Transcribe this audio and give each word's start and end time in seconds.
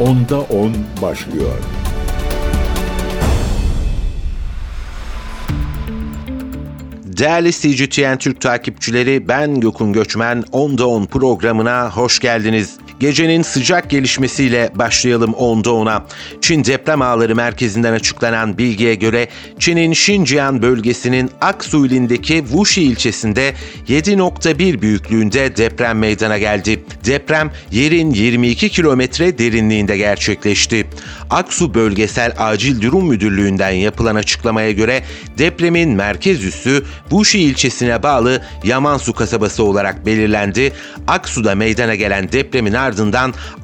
Onda 0.00 0.40
10 0.40 0.72
başlıyor. 1.02 1.52
Değerli 7.04 7.52
CGTN 7.52 8.16
Türk 8.18 8.40
takipçileri 8.40 9.28
ben 9.28 9.60
Gökün 9.60 9.92
Göçmen 9.92 10.44
10'da 10.52 10.86
10 10.88 11.06
programına 11.06 11.90
hoş 11.90 12.18
geldiniz. 12.18 12.78
Gecenin 13.00 13.42
sıcak 13.42 13.90
gelişmesiyle 13.90 14.70
başlayalım 14.74 15.30
10'da 15.30 15.68
10'a. 15.68 16.06
Çin 16.40 16.64
deprem 16.64 17.02
ağları 17.02 17.36
merkezinden 17.36 17.92
açıklanan 17.92 18.58
bilgiye 18.58 18.94
göre 18.94 19.28
Çin'in 19.58 19.92
Şinciyan 19.92 20.62
bölgesinin 20.62 21.30
Aksu 21.40 21.86
ilindeki 21.86 22.34
Wuxi 22.34 22.82
ilçesinde 22.82 23.54
7.1 23.88 24.80
büyüklüğünde 24.82 25.56
deprem 25.56 25.98
meydana 25.98 26.38
geldi. 26.38 26.84
Deprem 27.04 27.50
yerin 27.70 28.10
22 28.10 28.68
kilometre 28.68 29.38
derinliğinde 29.38 29.96
gerçekleşti. 29.96 30.86
Aksu 31.30 31.74
Bölgesel 31.74 32.32
Acil 32.38 32.82
Durum 32.82 33.08
Müdürlüğü'nden 33.08 33.70
yapılan 33.70 34.14
açıklamaya 34.14 34.72
göre 34.72 35.02
depremin 35.38 35.90
merkez 35.90 36.44
üssü 36.44 36.84
Wuxi 37.00 37.38
ilçesine 37.38 38.02
bağlı 38.02 38.42
Yamansu 38.64 39.12
kasabası 39.12 39.64
olarak 39.64 40.06
belirlendi. 40.06 40.72
Aksu'da 41.06 41.54
meydana 41.54 41.94
gelen 41.94 42.32
depremin 42.32 42.72
ardından 42.72 42.89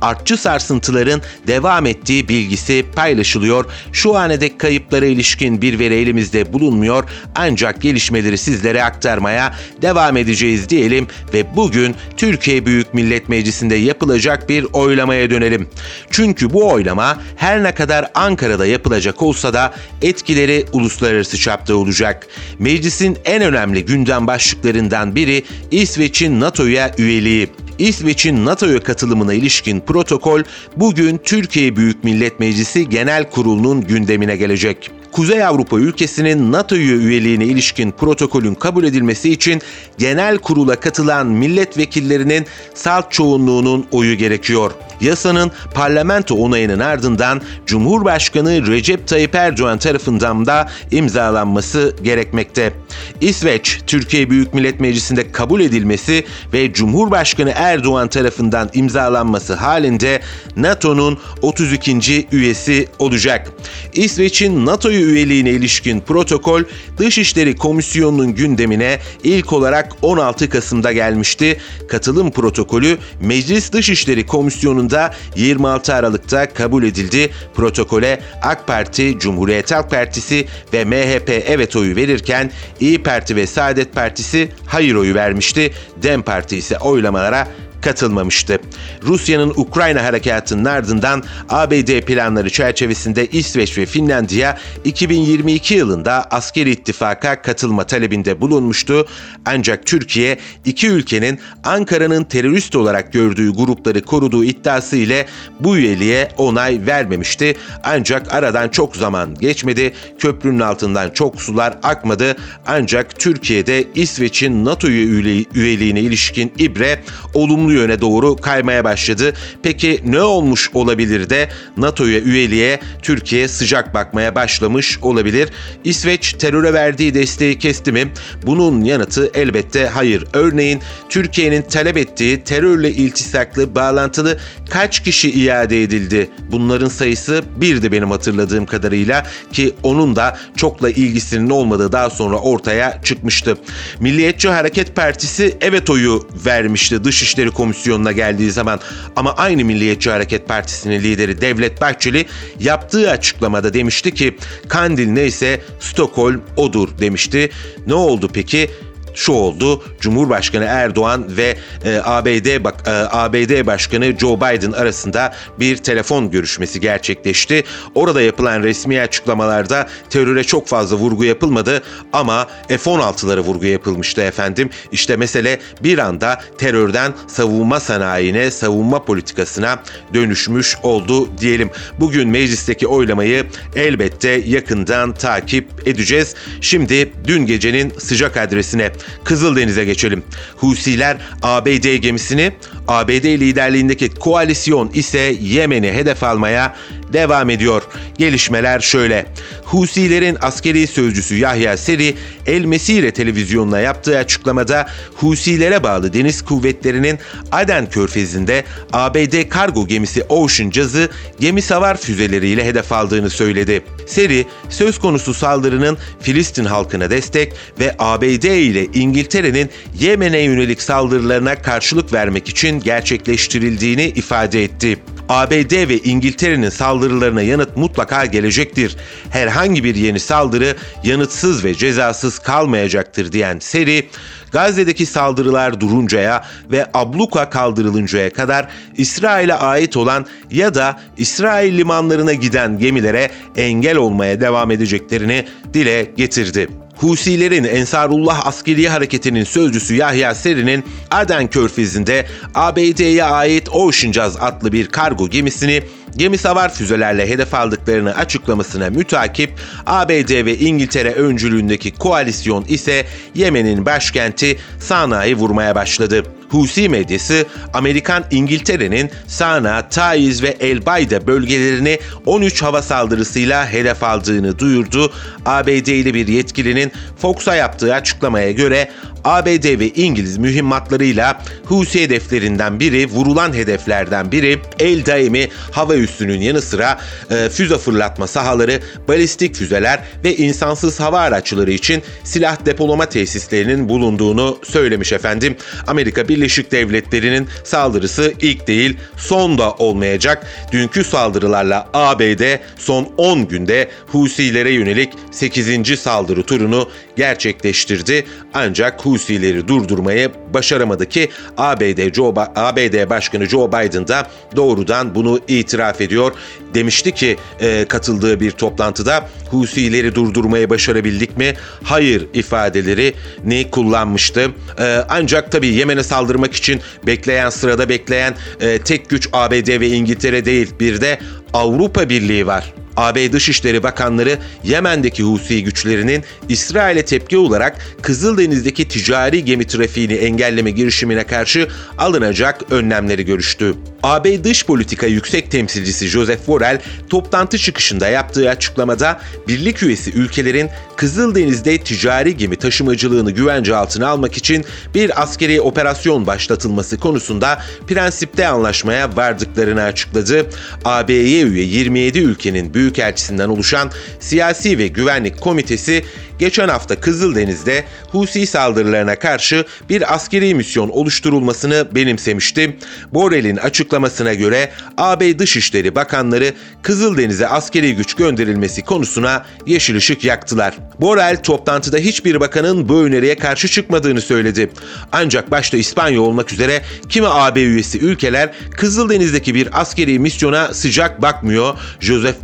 artçı 0.01 0.37
sarsıntıların 0.37 1.23
devam 1.47 1.87
ettiği 1.87 2.29
bilgisi 2.29 2.85
paylaşılıyor. 2.97 3.65
Şu 3.93 4.17
ana 4.17 4.41
dek 4.41 4.59
kayıplara 4.59 5.07
ilişkin 5.07 5.63
bir 5.63 5.79
veri 5.79 5.95
elimizde 5.95 6.53
bulunmuyor 6.53 7.05
ancak 7.35 7.83
gelişmeleri 7.83 8.39
sizlere 8.39 8.85
aktarmaya 8.85 9.55
devam 9.83 10.17
edeceğiz 10.17 10.69
diyelim 10.69 11.07
ve 11.35 11.57
bugün 11.57 11.95
Türkiye 12.17 12.67
Büyük 12.67 12.95
Millet 12.95 13.29
Meclisi'nde 13.29 13.75
yapılacak 13.75 14.49
bir 14.49 14.67
oylamaya 14.73 15.31
dönelim. 15.31 15.69
Çünkü 16.11 16.53
bu 16.53 16.71
oylama 16.71 17.19
her 17.37 17.63
ne 17.63 17.75
kadar 17.75 18.11
Ankara'da 18.15 18.67
yapılacak 18.67 19.23
olsa 19.23 19.55
da 19.55 19.75
etkileri 20.03 20.65
uluslararası 20.73 21.39
çapta 21.39 21.75
olacak. 21.75 22.27
Meclisin 22.59 23.19
en 23.25 23.43
önemli 23.43 23.85
gündem 23.85 24.27
başlıklarından 24.27 25.15
biri 25.15 25.45
İsveç'in 25.71 26.41
NATO'ya 26.41 26.95
üyeliği. 26.99 27.49
İsveç'in 27.79 28.45
NATO'ya 28.45 28.83
katılımına 28.83 29.35
ilişkin 29.35 29.81
protokol 29.81 30.43
bugün 30.77 31.21
Türkiye 31.25 31.77
Büyük 31.77 32.05
Millet 32.05 32.41
Meclisi 32.41 32.89
Genel 32.89 33.31
Kurulu'nun 33.31 33.81
gündemine 33.81 34.37
gelecek. 34.37 34.91
Kuzey 35.13 35.45
Avrupa 35.45 35.79
ülkesinin 35.79 36.53
NATO'ya 36.53 36.97
üyeliğine 36.97 37.45
ilişkin 37.45 37.91
protokolün 37.91 38.55
kabul 38.55 38.85
edilmesi 38.85 39.31
için 39.31 39.63
genel 39.99 40.39
kurula 40.39 40.81
katılan 40.81 41.27
milletvekillerinin 41.27 42.47
salt 42.75 43.13
çoğunluğunun 43.13 43.87
oyu 43.93 44.15
gerekiyor. 44.15 44.73
Yasanın 45.01 45.51
parlamento 45.75 46.35
onayının 46.35 46.79
ardından 46.81 47.43
Cumhurbaşkanı 47.67 48.67
Recep 48.67 49.09
Tayyip 49.09 49.35
Erdoğan 49.35 49.79
tarafından 49.79 50.47
da 50.47 50.69
imzalanması 50.91 51.97
gerekmekte. 52.03 52.73
İsveç, 53.21 53.81
Türkiye 53.87 54.31
Büyük 54.31 54.55
Millet 54.55 54.81
Meclisi'nde 54.81 55.33
kabul 55.33 55.61
edilmesi 55.61 56.25
ve 56.53 56.73
Cumhurbaşkanı 56.73 57.53
Erdoğan 57.55 58.09
tarafından 58.09 58.71
imzalanması 58.75 59.55
halinde 59.55 60.21
NATO'nun 60.57 61.19
32. 61.43 62.27
üyesi 62.33 62.89
olacak. 62.99 63.53
İsveç'in 63.95 64.67
NATO'ya 64.97 65.13
üyeliğine 65.13 65.51
ilişkin 65.51 66.01
protokol 66.01 66.63
Dışişleri 66.99 67.57
Komisyonu'nun 67.57 68.35
gündemine 68.35 68.99
ilk 69.25 69.53
olarak 69.53 69.93
16 70.03 70.49
Kasım'da 70.49 70.93
gelmişti. 70.93 71.59
Katılım 71.89 72.31
protokolü 72.31 72.99
Meclis 73.21 73.73
Dışişleri 73.73 74.27
Komisyonu'nda 74.27 75.15
26 75.37 75.95
Aralık'ta 75.95 76.53
kabul 76.53 76.85
edildi. 76.85 77.31
Protokole 77.55 78.21
AK 78.43 78.67
Parti, 78.67 79.19
Cumhuriyet 79.19 79.73
Halk 79.73 79.91
Partisi 79.91 80.47
ve 80.73 80.85
MHP 80.85 81.29
evet 81.29 81.77
oyu 81.77 81.97
verirken 81.97 82.51
İyi 82.81 83.03
Parti 83.03 83.37
ve 83.37 83.47
Saadet 83.47 83.95
Partisi 83.95 84.49
hayır 84.67 84.95
oyu 84.95 85.15
vermişti. 85.15 85.73
Dem 86.03 86.23
Parti 86.23 86.57
ise 86.57 86.79
oylamalara 86.79 87.49
katılmamıştı. 87.83 88.59
Rusya'nın 89.03 89.53
Ukrayna 89.57 90.05
harekatının 90.05 90.65
ardından 90.65 91.23
ABD 91.49 92.01
planları 92.01 92.51
çerçevesinde 92.51 93.27
İsveç 93.27 93.79
ve 93.79 93.87
Finlandiya 93.87 94.59
2022 94.85 95.75
yılında 95.75 96.25
askeri 96.31 96.71
ittifaka 96.71 97.43
katılma 97.43 97.85
talebinde 97.85 98.41
bulunmuştu. 98.41 99.07
Ancak 99.45 99.87
Türkiye 99.87 100.39
iki 100.65 100.89
ülkenin 100.89 101.39
Ankara'nın 101.65 102.25
terörist 102.25 102.77
olarak 102.77 103.13
gördüğü 103.13 103.53
grupları 103.53 104.03
koruduğu 104.03 104.45
iddiası 104.45 104.97
ile 104.97 105.27
bu 105.61 105.77
üyeliğe 105.77 106.29
onay 106.37 106.81
vermemişti. 106.87 107.57
Ancak 107.85 108.35
aradan 108.35 108.69
çok 108.69 108.97
zaman 108.97 109.35
geçmedi. 109.35 109.93
Köprünün 110.19 110.61
altından 110.61 111.11
çok 111.11 111.43
sular 111.43 111.79
akmadı. 111.83 112.37
Ancak 112.67 113.19
Türkiye'de 113.19 113.85
İsveç'in 113.95 114.65
NATO 114.65 114.89
üyeliğine 114.89 116.01
ilişkin 116.01 116.53
ibre 116.59 117.03
olumlu 117.35 117.66
yöne 117.73 118.01
doğru 118.01 118.37
kaymaya 118.37 118.85
başladı. 118.85 119.33
Peki 119.63 120.01
ne 120.05 120.23
olmuş 120.23 120.71
olabilir 120.75 121.31
de 121.31 121.49
NATO'ya 121.77 122.21
üyeliğe 122.21 122.81
Türkiye 123.03 123.49
sıcak 123.49 123.95
bakmaya 123.95 124.35
başlamış 124.35 124.99
olabilir? 125.03 125.49
İsveç 125.85 126.33
teröre 126.33 126.73
verdiği 126.73 127.15
desteği 127.15 127.59
kesti 127.59 127.93
mi? 127.93 128.13
Bunun 128.47 128.85
yanıtı 128.85 129.31
elbette 129.35 129.87
hayır. 129.87 130.25
Örneğin 130.33 130.81
Türkiye'nin 131.09 131.63
talep 131.63 131.97
ettiği 131.97 132.45
terörle 132.45 132.91
iltisaklı, 132.91 133.75
bağlantılı 133.75 134.39
kaç 134.71 135.03
kişi 135.03 135.31
iade 135.31 135.83
edildi? 135.83 136.31
Bunların 136.53 136.89
sayısı 136.89 137.45
birdi 137.57 137.93
benim 137.93 138.11
hatırladığım 138.11 138.67
kadarıyla 138.67 139.27
ki 139.53 139.75
onun 139.83 140.17
da 140.17 140.39
çokla 140.57 140.91
ilgisinin 140.91 141.51
olmadığı 141.51 141.93
daha 141.93 142.11
sonra 142.11 142.37
ortaya 142.37 143.01
çıkmıştı. 143.05 143.57
Milliyetçi 144.01 144.49
Hareket 144.49 144.97
Partisi 144.97 145.57
evet 145.61 145.91
oyu 145.91 146.29
vermişti 146.47 147.05
Dışişleri 147.05 147.51
Komisyonu'na 147.57 148.13
geldiği 148.13 148.51
zaman 148.51 148.81
ama 149.17 149.33
aynı 149.33 149.65
Milliyetçi 149.65 150.11
Hareket 150.11 150.49
Partisi'nin 150.49 151.01
lideri 151.01 151.41
Devlet 151.41 151.81
Bahçeli 151.81 152.27
yaptığı 152.61 153.11
açıklamada 153.11 153.75
demişti 153.75 154.15
ki 154.15 154.37
Kandil 154.69 155.09
neyse 155.09 155.61
Stockholm 155.81 156.43
odur 156.57 156.89
demişti. 156.99 157.51
Ne 157.87 157.95
oldu 157.95 158.31
peki? 158.33 158.71
Şu 159.17 159.33
oldu. 159.33 159.85
Cumhurbaşkanı 160.01 160.65
Erdoğan 160.65 161.37
ve 161.37 161.57
e, 161.85 162.01
ABD 162.05 162.65
bak, 162.65 162.75
e, 162.87 162.91
ABD 162.91 163.67
Başkanı 163.67 164.19
Joe 164.19 164.37
Biden 164.37 164.73
arasında 164.73 165.35
bir 165.61 165.77
telefon 165.77 166.31
görüşmesi 166.31 166.81
gerçekleşti. 166.81 167.65
Orada 167.95 168.23
yapılan 168.23 168.63
resmi 168.63 169.01
açıklamalarda 169.01 169.89
teröre 170.11 170.45
çok 170.45 170.69
fazla 170.69 170.97
vurgu 170.97 171.25
yapılmadı 171.25 171.83
ama 172.13 172.47
F-16'lara 172.69 173.41
vurgu 173.41 173.67
yapılmıştı 173.67 174.21
efendim. 174.21 174.71
İşte 174.93 175.17
mesele 175.17 175.61
bir 175.83 175.99
anda 175.99 176.41
terörden 176.59 177.15
savunma 177.27 177.81
sanayine, 177.81 178.51
savunma 178.51 179.05
politikasına 179.05 179.83
dönüşmüş 180.15 180.77
oldu 180.83 181.39
diyelim. 181.39 181.71
Bugün 182.01 182.29
meclisteki 182.29 182.87
oylamayı 182.87 183.47
elbette 183.77 184.31
yakından 184.47 185.15
takip 185.15 185.89
edeceğiz. 185.89 186.35
Şimdi 186.61 187.13
dün 187.27 187.47
gecenin 187.47 187.93
sıcak 187.99 188.37
adresine 188.37 188.93
Kızıldeniz'e 189.25 189.85
geçelim. 189.85 190.23
Husiler 190.57 191.17
ABD 191.43 191.95
gemisini, 191.97 192.53
ABD 192.89 193.25
liderliğindeki 193.25 194.09
koalisyon 194.11 194.91
ise 194.95 195.37
Yemen'i 195.41 195.93
hedef 195.93 196.23
almaya 196.23 196.77
devam 197.13 197.51
ediyor. 197.51 197.83
Gelişmeler 198.19 198.81
şöyle. 198.81 199.27
Husilerin 199.65 200.37
askeri 200.43 200.87
sözcüsü 200.87 201.37
Yahya 201.37 201.77
Seri, 201.77 202.15
El 202.47 202.65
Mesire 202.65 203.11
televizyonuna 203.11 203.81
yaptığı 203.81 204.19
açıklamada 204.19 204.87
Husilere 205.15 205.83
bağlı 205.83 206.13
deniz 206.13 206.43
kuvvetlerinin 206.45 207.19
Aden 207.53 207.91
körfezinde 207.91 208.65
ABD 208.93 209.49
kargo 209.49 209.87
gemisi 209.87 210.23
Ocean 210.23 210.71
Jazz'ı 210.71 211.09
gemi 211.41 211.63
savar 211.63 211.97
füzeleriyle 211.97 212.65
hedef 212.65 212.93
aldığını 212.93 213.31
söyledi. 213.31 213.83
Seri, 214.07 214.47
söz 214.69 214.99
konusu 214.99 215.35
saldırının 215.35 215.99
Filistin 216.21 216.65
halkına 216.65 217.11
destek 217.11 217.53
ve 217.81 217.95
ABD 217.99 218.45
ile 218.45 218.85
İngiltere'nin 218.85 219.71
Yemen'e 220.01 220.39
yönelik 220.39 220.83
saldırılarına 220.83 221.63
karşılık 221.63 222.13
vermek 222.13 222.49
için 222.49 222.76
gerçekleştirildiğini 222.81 224.05
ifade 224.05 224.65
etti. 224.65 224.99
ABD 225.29 225.89
ve 225.89 225.99
İngiltere'nin 225.99 226.69
saldırılarına 226.69 227.43
yanıt 227.43 227.77
mutlaka 227.77 228.27
gelecektir. 228.27 228.97
Herhangi 229.31 229.85
bir 229.85 229.95
yeni 229.95 230.21
saldırı 230.21 230.77
yanıtsız 231.05 231.65
ve 231.65 231.75
cezasız 231.75 232.39
kalmayacaktır 232.39 233.33
diyen 233.33 233.59
Seri, 233.59 234.09
Gazze'deki 234.53 235.07
saldırılar 235.07 235.81
duruncaya 235.81 236.45
ve 236.71 236.87
abluka 236.95 237.51
kaldırılıncaya 237.51 238.33
kadar 238.33 238.69
İsrail'e 238.97 239.55
ait 239.55 239.97
olan 239.97 240.27
ya 240.51 240.75
da 240.75 241.01
İsrail 241.17 241.79
limanlarına 241.79 242.33
giden 242.33 242.79
gemilere 242.79 243.31
engel 243.57 243.97
olmaya 243.97 244.41
devam 244.41 244.71
edeceklerini 244.71 245.47
dile 245.75 246.11
getirdi. 246.17 246.69
Husilerin 246.97 247.65
Ensarullah 247.65 248.47
askeri 248.47 248.89
hareketinin 248.89 249.45
sözcüsü 249.45 249.95
Yahya 249.95 250.35
Seri'nin 250.35 250.85
Aden 251.11 251.47
Körfezi'nde 251.47 252.27
ABD'ye 252.55 253.25
ait 253.25 253.69
Ocean 253.69 254.31
adlı 254.41 254.73
bir 254.73 254.87
kargo 254.87 255.29
gemisini 255.29 255.83
gemi 256.17 256.39
savar 256.39 256.75
füzelerle 256.75 257.29
hedef 257.31 257.55
aldıklarını 257.55 258.15
açıklamasına 258.15 258.91
mütakip 258.91 259.51
ABD 259.87 260.45
ve 260.45 260.59
İngiltere 260.59 261.13
öncülüğündeki 261.13 261.91
koalisyon 261.93 262.65
ise 262.69 263.07
Yemen'in 263.35 263.87
başkenti 263.87 264.59
Sana'yı 264.81 265.37
vurmaya 265.37 265.75
başladı. 265.75 266.36
Husi 266.49 266.89
medyası 266.89 267.47
Amerikan 267.75 268.25
İngiltere'nin 268.31 269.11
Sana, 269.27 269.89
Taiz 269.89 270.43
ve 270.43 270.57
El 270.61 270.87
Bayda 270.87 271.27
bölgelerini 271.27 271.99
13 272.27 272.63
hava 272.63 272.83
saldırısıyla 272.83 273.73
hedef 273.73 274.03
aldığını 274.03 274.59
duyurdu. 274.59 275.13
ABD'li 275.47 276.15
bir 276.15 276.29
yetkilinin 276.29 276.93
Fox'a 277.19 277.55
yaptığı 277.55 277.95
açıklamaya 277.95 278.53
göre 278.53 278.89
ABD 279.27 279.79
ve 279.79 279.89
İngiliz 279.89 280.39
mühimmatlarıyla 280.39 281.43
Husi 281.65 282.03
hedeflerinden 282.03 282.81
biri, 282.81 283.07
vurulan 283.11 283.53
hedeflerden 283.53 284.33
biri 284.33 284.59
El 284.79 285.07
Daimi 285.07 285.49
hava 285.71 285.95
üssünün 285.95 286.41
yanı 286.41 286.63
sıra 286.63 287.01
e, 287.31 287.49
füze 287.49 287.79
fırlatma 287.79 288.27
sahaları, 288.27 288.81
balistik 289.09 289.55
füzeler 289.55 290.01
ve 290.25 290.37
insansız 290.37 291.01
hava 291.01 291.21
araçları 291.21 291.71
için 291.73 292.03
silah 292.25 292.67
depolama 292.67 293.07
tesislerinin 293.07 293.89
bulunduğunu 293.89 294.59
söylemiş 294.65 295.13
efendim. 295.13 295.57
Amerika 295.87 296.29
Birleşik 296.29 296.73
Devletleri'nin 296.73 297.49
saldırısı 297.65 298.33
ilk 298.41 298.67
değil 298.67 298.97
son 299.17 299.59
da 299.59 299.73
olmayacak. 299.73 300.47
Dünkü 300.73 301.05
saldırılarla 301.05 301.89
ABD 301.95 302.59
son 302.77 303.09
10 303.17 303.49
günde 303.49 303.91
Husilere 304.07 304.71
yönelik 304.71 305.13
8. 305.31 306.01
saldırı 306.01 306.43
turunu 306.43 306.89
gerçekleştirdi. 307.17 308.27
Ancak 308.55 309.01
Husileri 309.17 309.69
durdurmayı 309.69 310.31
başaramadı 310.55 311.07
ki 311.07 311.29
ABD, 311.57 312.15
Joe, 312.15 312.35
ABD 312.57 313.11
Başkanı 313.11 313.47
Joe 313.47 313.69
Biden 313.69 314.09
da 314.09 314.31
doğrudan 314.57 315.15
bunu 315.15 315.41
itiraf 315.49 316.01
ediyor. 316.01 316.33
Demişti 316.75 317.13
ki 317.13 317.37
e, 317.61 317.85
katıldığı 317.89 318.41
bir 318.41 318.51
toplantıda 318.51 319.29
Husileri 319.51 320.15
durdurmayı 320.15 320.71
başarabildik 320.71 321.37
mi? 321.37 321.55
Hayır 321.83 322.27
ifadeleri 322.35 323.15
ne 323.45 323.71
kullanmıştı. 323.71 324.51
E, 324.79 325.05
ancak 325.09 325.53
tabii 325.53 325.69
Yemen'e 325.69 326.03
saldırmak 326.03 326.55
için 326.55 326.81
bekleyen 327.07 327.51
sırada 327.51 327.89
bekleyen 327.89 328.35
e, 328.61 328.79
tek 328.79 329.11
güç 329.11 329.29
ABD 329.33 329.81
ve 329.81 329.89
İngiltere 329.89 330.45
değil 330.45 330.71
bir 330.81 331.01
de 331.01 331.19
Avrupa 331.53 332.09
Birliği 332.09 332.47
var. 332.47 332.73
AB 332.97 333.33
Dışişleri 333.33 333.83
Bakanları 333.83 334.39
Yemen'deki 334.65 335.23
Husi 335.23 335.65
güçlerinin 335.65 336.25
İsrail'e 336.49 337.05
tepki 337.05 337.39
olarak 337.39 337.79
Kızıldeniz'deki 338.03 338.89
ticari 338.89 339.45
gemi 339.45 339.67
trafiğini 339.67 340.15
engelleme 340.15 340.71
girişimine 340.71 341.25
karşı 341.25 341.69
alınacak 341.99 342.73
önlemleri 342.73 343.25
görüştü. 343.25 343.75
AB 344.03 344.45
Dış 344.45 344.67
Politika 344.67 345.07
Yüksek 345.07 345.51
Temsilcisi 345.51 346.07
Joseph 346.07 346.47
Borrell 346.47 346.81
toplantı 347.11 347.59
çıkışında 347.59 348.09
yaptığı 348.09 348.51
açıklamada 348.51 349.21
birlik 349.49 349.83
üyesi 349.83 350.13
ülkelerin 350.13 350.69
Kızıldeniz'de 350.97 351.79
ticari 351.79 352.37
gemi 352.37 352.57
taşımacılığını 352.57 353.31
güvence 353.31 353.77
altına 353.77 354.09
almak 354.09 354.37
için 354.37 354.65
bir 354.95 355.23
askeri 355.23 355.61
operasyon 355.61 356.27
başlatılması 356.27 356.99
konusunda 357.01 357.63
prensipte 357.87 358.49
anlaşmaya 358.49 359.17
vardıklarını 359.17 359.83
açıkladı. 359.83 360.47
AB'ye 360.85 361.43
üye 361.43 361.65
27 361.65 362.19
ülkenin 362.19 362.75
büyükelçisinden 362.87 363.49
oluşan 363.49 363.91
Siyasi 364.21 364.79
ve 364.79 364.87
Güvenlik 364.87 365.41
Komitesi 365.41 366.05
geçen 366.39 366.69
hafta 366.69 367.01
Kızıldeniz'de 367.01 367.85
Husi 368.11 368.47
saldırılarına 368.47 369.17
karşı 369.17 369.65
bir 369.89 370.15
askeri 370.15 370.55
misyon 370.55 370.89
oluşturulmasını 370.89 371.89
benimsemişti. 371.95 372.77
Borrell'in 373.15 373.57
açıklamasına 373.57 374.35
göre 374.35 374.71
AB 374.97 375.39
Dışişleri 375.39 375.95
Bakanları 375.95 376.53
Kızıldeniz'e 376.83 377.49
askeri 377.49 377.97
güç 377.97 378.15
gönderilmesi 378.15 378.83
konusuna 378.83 379.47
yeşil 379.67 379.97
ışık 379.97 380.25
yaktılar. 380.25 380.75
Borrell 381.01 381.43
toplantıda 381.43 381.99
hiçbir 381.99 382.41
bakanın 382.41 382.89
bu 382.89 383.03
öneriye 383.03 383.37
karşı 383.37 383.69
çıkmadığını 383.69 384.21
söyledi. 384.21 384.71
Ancak 385.13 385.51
başta 385.51 385.77
İspanya 385.77 386.21
olmak 386.21 386.53
üzere 386.53 386.83
kimi 387.09 387.27
AB 387.29 387.63
üyesi 387.63 387.99
ülkeler 387.99 388.51
Kızıldeniz'deki 388.77 389.55
bir 389.55 389.81
askeri 389.81 390.19
misyona 390.19 390.75
sıcak 390.75 391.23
bakmıyor. 391.23 391.79
Joseph 392.01 392.43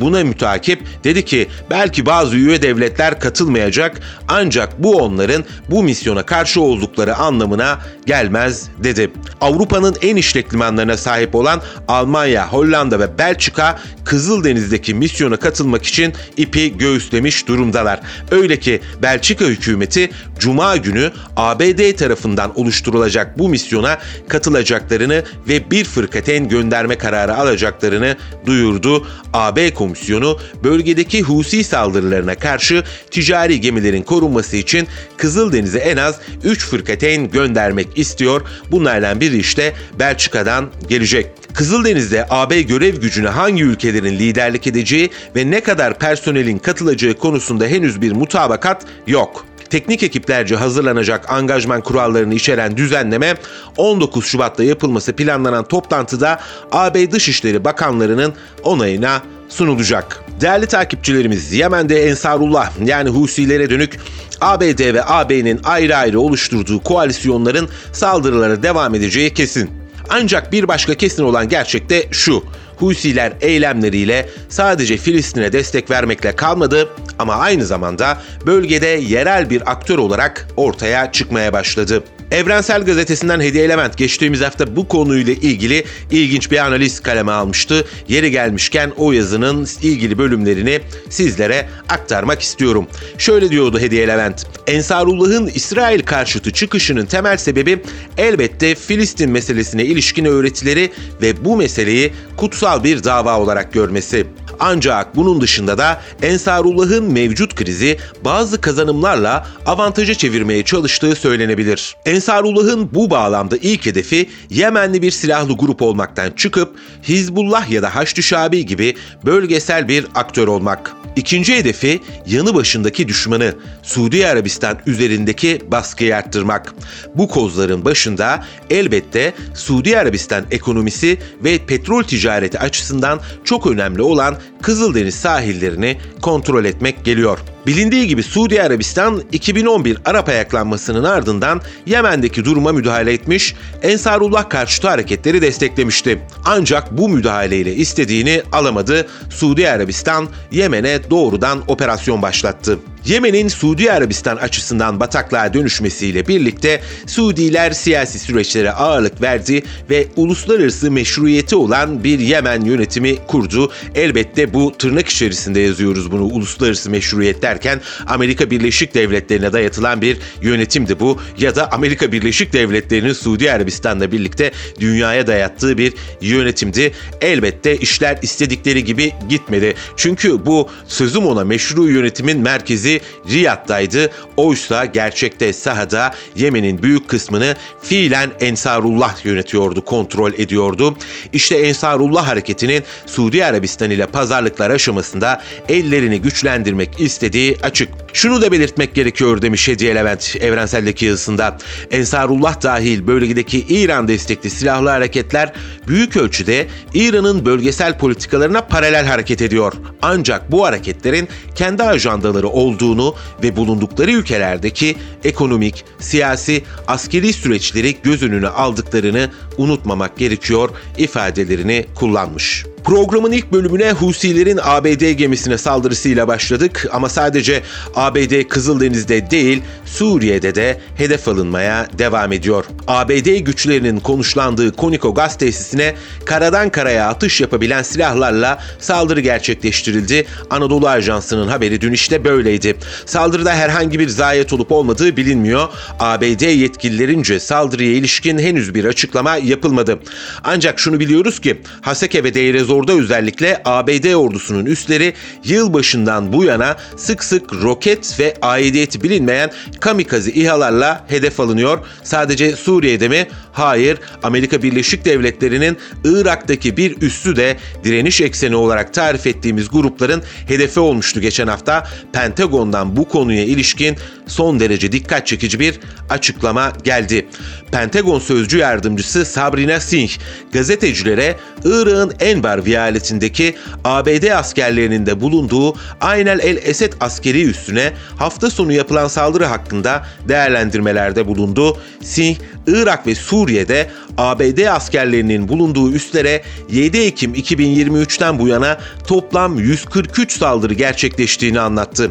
Buna 0.00 0.24
mütakip 0.24 0.82
dedi 1.04 1.24
ki 1.24 1.48
belki 1.70 2.06
bazı 2.06 2.36
üye 2.36 2.62
devletler 2.62 3.20
katılmayacak 3.20 4.00
ancak 4.28 4.82
bu 4.82 4.96
onların 4.96 5.44
bu 5.70 5.82
misyona 5.82 6.22
karşı 6.26 6.60
oldukları 6.60 7.16
anlamına 7.16 7.78
gelmez 8.06 8.68
dedi. 8.84 9.10
Avrupa'nın 9.40 9.96
en 10.02 10.16
işlek 10.16 10.54
limanlarına 10.54 10.96
sahip 10.96 11.34
olan 11.34 11.62
Almanya, 11.88 12.48
Hollanda 12.48 13.00
ve 13.00 13.18
Belçika 13.18 13.78
Kızıldeniz'deki 14.04 14.94
misyona 14.94 15.36
katılmak 15.36 15.84
için 15.86 16.12
ipi 16.36 16.78
göğüslemiş 16.78 17.48
durumdalar. 17.48 18.00
Öyle 18.30 18.58
ki 18.58 18.80
Belçika 19.02 19.44
hükümeti 19.44 20.10
Cuma 20.38 20.76
günü 20.76 21.12
ABD 21.36 21.96
tarafından 21.96 22.58
oluşturulacak 22.60 23.38
bu 23.38 23.48
misyona 23.48 23.98
katılacaklarını 24.28 25.24
ve 25.48 25.70
bir 25.70 25.84
fırkaten 25.84 26.48
gönderme 26.48 26.98
kararı 26.98 27.36
alacaklarını 27.36 28.16
duyurdu. 28.46 29.06
AB 29.32 29.63
komisyonu 29.70 30.38
bölgedeki 30.64 31.22
Husi 31.22 31.64
saldırılarına 31.64 32.34
karşı 32.34 32.84
ticari 33.10 33.60
gemilerin 33.60 34.02
korunması 34.02 34.56
için 34.56 34.88
Kızıldeniz'e 35.16 35.78
en 35.78 35.96
az 35.96 36.20
3 36.44 36.66
fırkateyn 36.66 37.30
göndermek 37.30 37.88
istiyor. 37.96 38.42
Bunlardan 38.70 39.20
biri 39.20 39.38
işte 39.38 39.74
Belçika'dan 39.98 40.70
gelecek. 40.88 41.26
Kızıldeniz'de 41.54 42.26
AB 42.30 42.62
görev 42.62 42.96
gücüne 42.96 43.28
hangi 43.28 43.62
ülkelerin 43.62 44.18
liderlik 44.18 44.66
edeceği 44.66 45.10
ve 45.36 45.50
ne 45.50 45.60
kadar 45.60 45.98
personelin 45.98 46.58
katılacağı 46.58 47.14
konusunda 47.14 47.66
henüz 47.66 48.00
bir 48.00 48.12
mutabakat 48.12 48.82
yok 49.06 49.46
teknik 49.74 50.02
ekiplerce 50.02 50.56
hazırlanacak 50.56 51.30
angajman 51.32 51.80
kurallarını 51.80 52.34
içeren 52.34 52.76
düzenleme 52.76 53.34
19 53.76 54.26
Şubat'ta 54.26 54.64
yapılması 54.64 55.12
planlanan 55.12 55.64
toplantıda 55.64 56.40
AB 56.72 57.10
Dışişleri 57.10 57.64
Bakanlarının 57.64 58.34
onayına 58.62 59.22
sunulacak. 59.54 60.24
Değerli 60.40 60.66
takipçilerimiz 60.66 61.52
Yemen'de 61.52 62.08
Ensarullah 62.08 62.70
yani 62.84 63.08
Husilere 63.08 63.70
dönük 63.70 63.98
ABD 64.40 64.94
ve 64.94 65.04
AB'nin 65.04 65.60
ayrı 65.64 65.96
ayrı 65.96 66.20
oluşturduğu 66.20 66.82
koalisyonların 66.82 67.68
saldırılara 67.92 68.62
devam 68.62 68.94
edeceği 68.94 69.34
kesin. 69.34 69.70
Ancak 70.10 70.52
bir 70.52 70.68
başka 70.68 70.94
kesin 70.94 71.24
olan 71.24 71.48
gerçek 71.48 71.90
de 71.90 72.06
şu. 72.10 72.44
Husiler 72.76 73.32
eylemleriyle 73.40 74.28
sadece 74.48 74.96
Filistin'e 74.96 75.52
destek 75.52 75.90
vermekle 75.90 76.36
kalmadı 76.36 76.88
ama 77.18 77.34
aynı 77.34 77.66
zamanda 77.66 78.18
bölgede 78.46 78.86
yerel 78.86 79.50
bir 79.50 79.70
aktör 79.70 79.98
olarak 79.98 80.48
ortaya 80.56 81.12
çıkmaya 81.12 81.52
başladı. 81.52 82.02
Evrensel 82.30 82.84
Gazetesi'nden 82.84 83.40
Hediye 83.40 83.64
Element 83.64 83.96
geçtiğimiz 83.96 84.40
hafta 84.40 84.76
bu 84.76 84.88
konuyla 84.88 85.32
ilgili 85.32 85.84
ilginç 86.10 86.50
bir 86.50 86.58
analiz 86.58 87.00
kaleme 87.00 87.32
almıştı. 87.32 87.84
Yeri 88.08 88.30
gelmişken 88.30 88.92
o 88.96 89.12
yazının 89.12 89.68
ilgili 89.82 90.18
bölümlerini 90.18 90.80
sizlere 91.10 91.68
aktarmak 91.88 92.40
istiyorum. 92.40 92.86
Şöyle 93.18 93.50
diyordu 93.50 93.80
Hediye 93.80 94.08
Levent. 94.08 94.46
Ensarullah'ın 94.66 95.46
İsrail 95.46 96.02
karşıtı 96.02 96.50
çıkışının 96.50 97.06
temel 97.06 97.36
sebebi 97.36 97.82
elbette 98.18 98.74
Filistin 98.74 99.30
meselesine 99.30 99.84
ilişkin 99.84 100.24
öğretileri 100.24 100.92
ve 101.22 101.44
bu 101.44 101.56
meseleyi 101.56 102.12
kutsal 102.36 102.84
bir 102.84 103.04
dava 103.04 103.38
olarak 103.38 103.72
görmesi. 103.72 104.26
Ancak 104.60 105.16
bunun 105.16 105.40
dışında 105.40 105.78
da 105.78 106.02
Ensarullah'ın 106.22 107.12
mevcut 107.12 107.54
krizi 107.54 107.98
bazı 108.24 108.60
kazanımlarla 108.60 109.46
avantaja 109.66 110.14
çevirmeye 110.14 110.64
çalıştığı 110.64 111.14
söylenebilir. 111.14 111.96
Ensarullah'ın 112.14 112.90
bu 112.94 113.10
bağlamda 113.10 113.56
ilk 113.56 113.86
hedefi 113.86 114.28
Yemenli 114.50 115.02
bir 115.02 115.10
silahlı 115.10 115.52
grup 115.52 115.82
olmaktan 115.82 116.30
çıkıp 116.30 116.76
Hizbullah 117.02 117.70
ya 117.70 117.82
da 117.82 117.94
Haçlı 117.94 118.22
Şabi 118.22 118.66
gibi 118.66 118.94
bölgesel 119.24 119.88
bir 119.88 120.06
aktör 120.14 120.48
olmak. 120.48 120.92
İkinci 121.16 121.56
hedefi 121.56 122.00
yanı 122.26 122.54
başındaki 122.54 123.08
düşmanı 123.08 123.54
Suudi 123.82 124.26
Arabistan 124.26 124.78
üzerindeki 124.86 125.60
baskıyı 125.68 126.16
arttırmak. 126.16 126.74
Bu 127.14 127.28
kozların 127.28 127.84
başında 127.84 128.44
elbette 128.70 129.34
Suudi 129.54 129.98
Arabistan 129.98 130.44
ekonomisi 130.50 131.18
ve 131.44 131.58
petrol 131.58 132.02
ticareti 132.02 132.58
açısından 132.58 133.20
çok 133.44 133.66
önemli 133.66 134.02
olan 134.02 134.36
Kızıldeniz 134.62 135.14
sahillerini 135.14 135.98
kontrol 136.22 136.64
etmek 136.64 137.04
geliyor. 137.04 137.53
Bilindiği 137.66 138.08
gibi 138.08 138.22
Suudi 138.22 138.62
Arabistan 138.62 139.22
2011 139.32 139.98
Arap 140.04 140.28
ayaklanmasının 140.28 141.04
ardından 141.04 141.60
Yemen'deki 141.86 142.44
duruma 142.44 142.72
müdahale 142.72 143.12
etmiş, 143.12 143.54
Ensarullah 143.82 144.48
karşıtı 144.48 144.88
hareketleri 144.88 145.42
desteklemişti. 145.42 146.20
Ancak 146.44 146.98
bu 146.98 147.08
müdahaleyle 147.08 147.74
istediğini 147.74 148.42
alamadı. 148.52 149.06
Suudi 149.30 149.70
Arabistan 149.70 150.28
Yemen'e 150.50 151.10
doğrudan 151.10 151.62
operasyon 151.68 152.22
başlattı. 152.22 152.78
Yemen'in 153.06 153.48
Suudi 153.48 153.92
Arabistan 153.92 154.36
açısından 154.36 155.00
bataklığa 155.00 155.54
dönüşmesiyle 155.54 156.28
birlikte 156.28 156.80
Suudiler 157.06 157.70
siyasi 157.70 158.18
süreçlere 158.18 158.70
ağırlık 158.70 159.22
verdi 159.22 159.62
ve 159.90 160.06
uluslararası 160.16 160.90
meşruiyeti 160.90 161.56
olan 161.56 162.04
bir 162.04 162.18
Yemen 162.18 162.60
yönetimi 162.60 163.16
kurdu. 163.26 163.72
Elbette 163.94 164.54
bu 164.54 164.72
tırnak 164.78 165.08
içerisinde 165.08 165.60
yazıyoruz 165.60 166.12
bunu 166.12 166.22
uluslararası 166.22 166.90
meşruiyet 166.90 167.42
derken 167.42 167.80
Amerika 168.06 168.50
Birleşik 168.50 168.94
Devletleri'ne 168.94 169.52
dayatılan 169.52 170.00
bir 170.00 170.18
yönetimdi 170.42 171.00
bu 171.00 171.20
ya 171.38 171.56
da 171.56 171.72
Amerika 171.72 172.12
Birleşik 172.12 172.52
Devletleri'nin 172.52 173.12
Suudi 173.12 173.52
Arabistan'la 173.52 174.12
birlikte 174.12 174.52
dünyaya 174.80 175.26
dayattığı 175.26 175.78
bir 175.78 175.92
yönetimdi. 176.20 176.92
Elbette 177.20 177.76
işler 177.76 178.18
istedikleri 178.22 178.84
gibi 178.84 179.12
gitmedi. 179.28 179.74
Çünkü 179.96 180.46
bu 180.46 180.68
sözüm 180.88 181.26
ona 181.26 181.44
meşru 181.44 181.88
yönetimin 181.88 182.38
merkezi 182.38 182.93
Riyad'daydı. 183.28 184.10
Oysa 184.36 184.84
gerçekte 184.84 185.52
sahada 185.52 186.14
Yemen'in 186.36 186.82
büyük 186.82 187.08
kısmını 187.08 187.56
fiilen 187.82 188.30
Ensarullah 188.40 189.24
yönetiyordu, 189.24 189.84
kontrol 189.84 190.32
ediyordu. 190.32 190.96
İşte 191.32 191.56
Ensarullah 191.56 192.28
hareketinin 192.28 192.82
Suudi 193.06 193.44
Arabistan 193.44 193.90
ile 193.90 194.06
pazarlıklar 194.06 194.70
aşamasında 194.70 195.42
ellerini 195.68 196.20
güçlendirmek 196.20 197.00
istediği 197.00 197.56
açık. 197.62 197.88
Şunu 198.12 198.42
da 198.42 198.52
belirtmek 198.52 198.94
gerekiyor 198.94 199.42
demiş 199.42 199.68
Hediye 199.68 199.94
Levent 199.94 200.36
Evrensel'deki 200.40 201.06
yazısında. 201.06 201.58
Ensarullah 201.90 202.62
dahil 202.62 203.06
bölgedeki 203.06 203.60
İran 203.68 204.08
destekli 204.08 204.50
silahlı 204.50 204.88
hareketler 204.88 205.52
büyük 205.88 206.16
ölçüde 206.16 206.66
İran'ın 206.94 207.46
bölgesel 207.46 207.98
politikalarına 207.98 208.60
paralel 208.60 209.06
hareket 209.06 209.42
ediyor. 209.42 209.72
Ancak 210.02 210.52
bu 210.52 210.64
hareketlerin 210.64 211.28
kendi 211.54 211.82
ajandaları 211.82 212.48
olduğunu 212.84 213.14
ve 213.42 213.56
bulundukları 213.56 214.10
ülkelerdeki 214.10 214.96
ekonomik, 215.24 215.84
siyasi, 215.98 216.64
askeri 216.86 217.32
süreçleri 217.32 217.96
göz 218.02 218.22
önüne 218.22 218.48
aldıklarını 218.48 219.30
unutmamak 219.58 220.16
gerekiyor 220.18 220.70
ifadelerini 220.98 221.86
kullanmış. 221.94 222.73
Programın 222.84 223.32
ilk 223.32 223.52
bölümüne 223.52 223.92
Husilerin 223.92 224.60
ABD 224.62 225.10
gemisine 225.10 225.58
saldırısıyla 225.58 226.28
başladık 226.28 226.88
ama 226.92 227.08
sadece 227.08 227.62
ABD 227.94 228.48
Kızıldeniz'de 228.48 229.30
değil 229.30 229.62
Suriye'de 229.84 230.54
de 230.54 230.80
hedef 230.96 231.28
alınmaya 231.28 231.88
devam 231.98 232.32
ediyor. 232.32 232.64
ABD 232.86 233.36
güçlerinin 233.36 234.00
konuşlandığı 234.00 234.72
Koniko 234.72 235.14
gaz 235.14 235.38
tesisine 235.38 235.94
karadan 236.24 236.70
karaya 236.70 237.08
atış 237.08 237.40
yapabilen 237.40 237.82
silahlarla 237.82 238.58
saldırı 238.78 239.20
gerçekleştirildi. 239.20 240.26
Anadolu 240.50 240.88
Ajansı'nın 240.88 241.48
haberi 241.48 241.80
dün 241.80 241.92
işte 241.92 242.24
böyleydi. 242.24 242.76
Saldırıda 243.06 243.54
herhangi 243.54 243.98
bir 243.98 244.08
zayiat 244.08 244.52
olup 244.52 244.72
olmadığı 244.72 245.16
bilinmiyor. 245.16 245.68
ABD 246.00 246.42
yetkililerince 246.42 247.40
saldırıya 247.40 247.92
ilişkin 247.92 248.38
henüz 248.38 248.74
bir 248.74 248.84
açıklama 248.84 249.36
yapılmadı. 249.36 249.98
Ancak 250.44 250.80
şunu 250.80 251.00
biliyoruz 251.00 251.40
ki 251.40 251.60
Haseke 251.80 252.24
ve 252.24 252.34
Deir 252.34 252.54
Zor'da 252.74 252.92
özellikle 252.92 253.62
ABD 253.64 254.14
ordusunun 254.14 254.66
üstleri 254.66 255.14
yılbaşından 255.44 256.32
bu 256.32 256.44
yana 256.44 256.76
sık 256.96 257.24
sık 257.24 257.52
roket 257.52 258.20
ve 258.20 258.34
aidiyeti 258.42 259.02
bilinmeyen 259.02 259.50
kamikaze 259.80 260.30
İHA'larla 260.30 261.04
hedef 261.08 261.40
alınıyor. 261.40 261.78
Sadece 262.02 262.56
Suriye'de 262.56 263.08
mi? 263.08 263.28
Hayır. 263.52 263.98
Amerika 264.22 264.62
Birleşik 264.62 265.04
Devletleri'nin 265.04 265.76
Irak'taki 266.04 266.76
bir 266.76 267.02
üssü 267.02 267.36
de 267.36 267.56
direniş 267.84 268.20
ekseni 268.20 268.56
olarak 268.56 268.94
tarif 268.94 269.26
ettiğimiz 269.26 269.70
grupların 269.70 270.22
hedefi 270.48 270.80
olmuştu 270.80 271.20
geçen 271.20 271.46
hafta. 271.46 271.86
Pentagon'dan 272.12 272.96
bu 272.96 273.08
konuya 273.08 273.44
ilişkin 273.44 273.96
son 274.26 274.60
derece 274.60 274.92
dikkat 274.92 275.26
çekici 275.26 275.60
bir 275.60 275.80
açıklama 276.10 276.72
geldi. 276.84 277.26
Pentagon 277.72 278.18
sözcü 278.18 278.58
yardımcısı 278.58 279.24
Sabrina 279.24 279.80
Singh 279.80 280.12
gazetecilere 280.52 281.36
Irak'ın 281.64 282.12
Enbar 282.20 282.64
vilayetindeki 282.64 283.54
ABD 283.84 284.30
askerlerinin 284.30 285.06
de 285.06 285.20
bulunduğu 285.20 285.76
Aynel 286.00 286.38
El 286.38 286.56
Esed 286.62 286.92
askeri 287.00 287.44
üssüne 287.44 287.92
hafta 288.16 288.50
sonu 288.50 288.72
yapılan 288.72 289.08
saldırı 289.08 289.44
hakkında 289.44 290.06
değerlendirmelerde 290.28 291.26
bulundu. 291.26 291.78
Singh, 292.02 292.38
Irak 292.66 293.06
ve 293.06 293.14
Suriye'de 293.14 293.90
ABD 294.18 294.66
askerlerinin 294.66 295.48
bulunduğu 295.48 295.92
üslere 295.92 296.42
7 296.70 296.98
Ekim 296.98 297.34
2023'ten 297.34 298.38
bu 298.38 298.48
yana 298.48 298.78
toplam 299.06 299.58
143 299.58 300.38
saldırı 300.38 300.74
gerçekleştiğini 300.74 301.60
anlattı. 301.60 302.10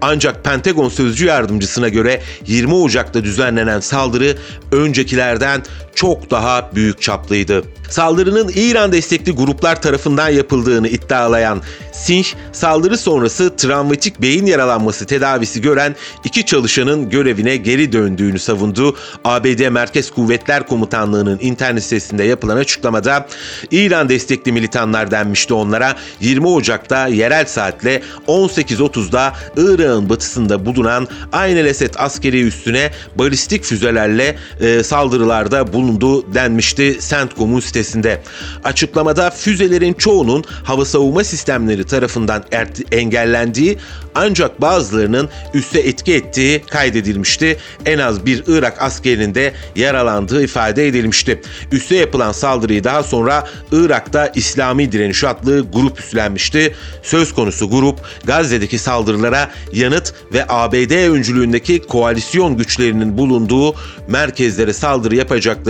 Ancak 0.00 0.44
Pentagon 0.44 0.88
sözcü 0.88 1.26
yardımcısına 1.26 1.88
göre 1.88 2.22
20 2.46 2.74
Ocak'ta 2.74 3.24
düzenlenen 3.24 3.80
saldırı 3.80 4.36
öncekilerden 4.72 5.62
çok 5.94 6.30
daha 6.30 6.70
büyük 6.74 7.02
çaplıydı. 7.02 7.64
Saldırının 7.90 8.52
İran 8.54 8.92
destekli 8.92 9.32
gruplar 9.32 9.82
tarafından 9.82 10.28
yapıldığını 10.28 10.88
iddialayan 10.88 11.62
Singh, 11.92 12.26
saldırı 12.52 12.98
sonrası 12.98 13.56
travmatik 13.56 14.22
beyin 14.22 14.46
yaralanması 14.46 15.06
tedavisi 15.06 15.60
gören 15.60 15.96
iki 16.24 16.46
çalışanın 16.46 17.10
görevine 17.10 17.56
geri 17.56 17.92
döndüğünü 17.92 18.38
savundu. 18.38 18.96
ABD 19.24 19.68
Merkez 19.68 20.10
Kuvvetler 20.10 20.66
Komutanlığı'nın 20.66 21.38
internet 21.42 21.82
sitesinde 21.82 22.24
yapılan 22.24 22.56
açıklamada 22.56 23.26
İran 23.70 24.08
destekli 24.08 24.52
militanlar 24.52 25.10
denmişti 25.10 25.54
onlara. 25.54 25.96
20 26.20 26.46
Ocak'ta 26.46 27.06
yerel 27.06 27.44
saatle 27.46 28.02
18.30'da 28.28 29.32
Irak'ın 29.56 30.08
batısında 30.08 30.66
bulunan 30.66 31.08
Ayn 31.32 31.56
Esed 31.56 31.94
askeri 31.98 32.46
üstüne 32.46 32.90
balistik 33.14 33.64
füzelerle 33.64 34.36
e, 34.60 34.82
saldırılarda 34.82 35.72
bulundu 35.80 36.34
denmişti 36.34 36.98
CENTCOM'un 37.08 37.60
sitesinde. 37.60 38.22
Açıklamada 38.64 39.30
füzelerin 39.30 39.92
çoğunun 39.92 40.44
hava 40.64 40.84
savunma 40.84 41.24
sistemleri 41.24 41.84
tarafından 41.84 42.44
engellendiği 42.92 43.78
ancak 44.14 44.60
bazılarının 44.60 45.28
üste 45.54 45.80
etki 45.80 46.14
ettiği 46.14 46.62
kaydedilmişti. 46.70 47.56
En 47.86 47.98
az 47.98 48.26
bir 48.26 48.44
Irak 48.46 48.82
askerinin 48.82 49.34
de 49.34 49.52
yaralandığı 49.76 50.44
ifade 50.44 50.86
edilmişti. 50.86 51.40
Üste 51.72 51.96
yapılan 51.96 52.32
saldırıyı 52.32 52.84
daha 52.84 53.02
sonra 53.02 53.48
Irak'ta 53.72 54.32
İslami 54.34 54.92
Direniş 54.92 55.24
adlı 55.24 55.66
grup 55.72 56.00
üstlenmişti. 56.00 56.74
Söz 57.02 57.34
konusu 57.34 57.70
grup 57.70 58.00
Gazze'deki 58.24 58.78
saldırılara 58.78 59.50
yanıt 59.72 60.14
ve 60.32 60.44
ABD 60.48 61.08
öncülüğündeki 61.10 61.78
koalisyon 61.78 62.56
güçlerinin 62.56 63.18
bulunduğu 63.18 63.74
merkezlere 64.08 64.72
saldırı 64.72 65.16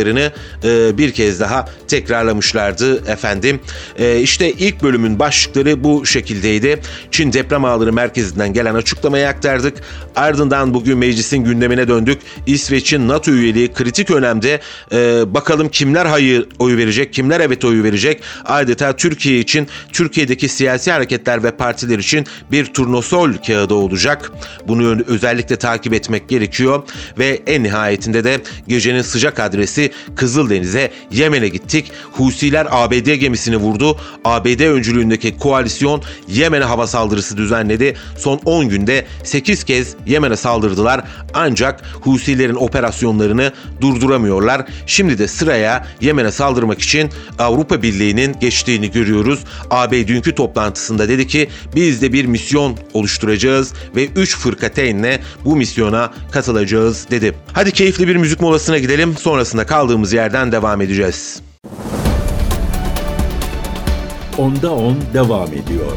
yapacaklarını 0.01 0.33
e, 0.65 0.99
bir 0.99 1.13
kez 1.13 1.41
daha 1.41 1.69
tekrarlamışlardı 1.89 3.11
efendim. 3.11 3.61
E, 3.99 4.21
işte 4.21 4.53
ilk 4.53 4.83
bölümün 4.83 5.19
başlıkları 5.19 5.85
bu 5.85 6.07
şekildeydi. 6.07 6.81
Çin 7.11 7.33
deprem 7.33 7.65
ağları 7.65 7.93
merkezinden 7.93 8.53
gelen 8.53 8.75
açıklamayı 8.75 9.29
aktardık. 9.29 9.75
Ardından 10.17 10.75
bugün 10.75 10.99
meclisin 10.99 11.39
gündemine 11.39 11.89
döndük. 11.89 12.19
İsveç'in 12.47 13.09
NATO 13.09 13.31
üyeliği 13.31 13.73
kritik 13.73 14.11
önemde. 14.11 14.61
Ee, 14.93 15.23
bakalım 15.35 15.69
kimler 15.69 16.07
hayır 16.07 16.47
oyu 16.59 16.77
verecek, 16.77 17.13
kimler 17.13 17.41
evet 17.41 17.65
oyu 17.65 17.85
verecek. 17.85 18.23
Adeta 18.45 18.97
Türkiye 18.97 19.39
için, 19.39 19.69
Türkiye'deki 19.93 20.49
siyasi 20.49 20.93
hareketler 20.93 21.43
ve 21.43 21.51
partiler 21.51 21.99
için 21.99 22.27
bir 22.53 22.67
turnusol 22.67 23.33
kağıdı 23.47 23.75
olacak. 23.75 24.33
Bunu 24.69 24.99
özellikle 25.07 25.57
takip 25.57 25.93
etmek 25.93 26.29
gerekiyor. 26.29 26.83
Ve 27.19 27.43
en 27.47 27.63
nihayetinde 27.63 28.25
de 28.25 28.41
gecenin 28.69 29.03
sıcak 29.03 29.41
adresi 29.41 29.90
Kızıldeniz'e, 30.17 30.91
Yemen'e 31.11 31.49
gittik. 31.49 31.93
Husiler 32.13 32.67
ABD 32.71 33.15
gemisini 33.15 33.57
vurdu. 33.57 33.97
ABD 34.25 34.61
öncülüğündeki 34.61 35.39
koalisyon 35.39 36.03
Yemen'e 36.29 36.65
hava 36.65 36.87
saldırısı 36.87 37.37
düzenledi. 37.37 37.97
Son 38.19 38.41
10 38.45 38.69
günde 38.69 39.07
8 39.25 39.65
kez 39.65 39.95
Yemen'e 40.07 40.37
saldırdılar 40.37 41.05
ancak 41.35 41.83
Husilerin 42.01 42.55
operasyonlarını 42.55 43.53
durduramıyorlar. 43.81 44.67
Şimdi 44.87 45.19
de 45.19 45.29
sıraya 45.29 45.87
Yemen'e 46.01 46.31
saldırmak 46.31 46.81
için 46.81 47.11
Avrupa 47.39 47.83
Birliği'nin 47.83 48.37
geçtiğini 48.41 48.91
görüyoruz. 48.91 49.41
AB 49.71 50.09
dünkü 50.09 50.35
toplantısında 50.35 51.09
dedi 51.09 51.27
ki 51.27 51.49
biz 51.77 52.03
de 52.03 52.13
bir 52.13 52.25
misyon 52.25 52.77
oluşturacağız 52.95 53.75
ve 53.97 54.07
3 54.07 54.37
fırkateynle 54.37 55.21
bu 55.45 55.57
misyona 55.57 56.13
katılacağız 56.31 57.07
dedi. 57.11 57.35
Hadi 57.53 57.73
keyifli 57.73 58.09
bir 58.09 58.17
müzik 58.17 58.41
molasına 58.41 58.79
gidelim 58.79 59.17
sonrasında 59.17 59.67
kaldığımız 59.81 60.13
yerden 60.13 60.53
devam 60.53 60.81
edeceğiz. 60.81 61.43
Onda 64.39 64.73
10 64.73 64.97
devam 65.15 65.49
ediyor. 65.49 65.93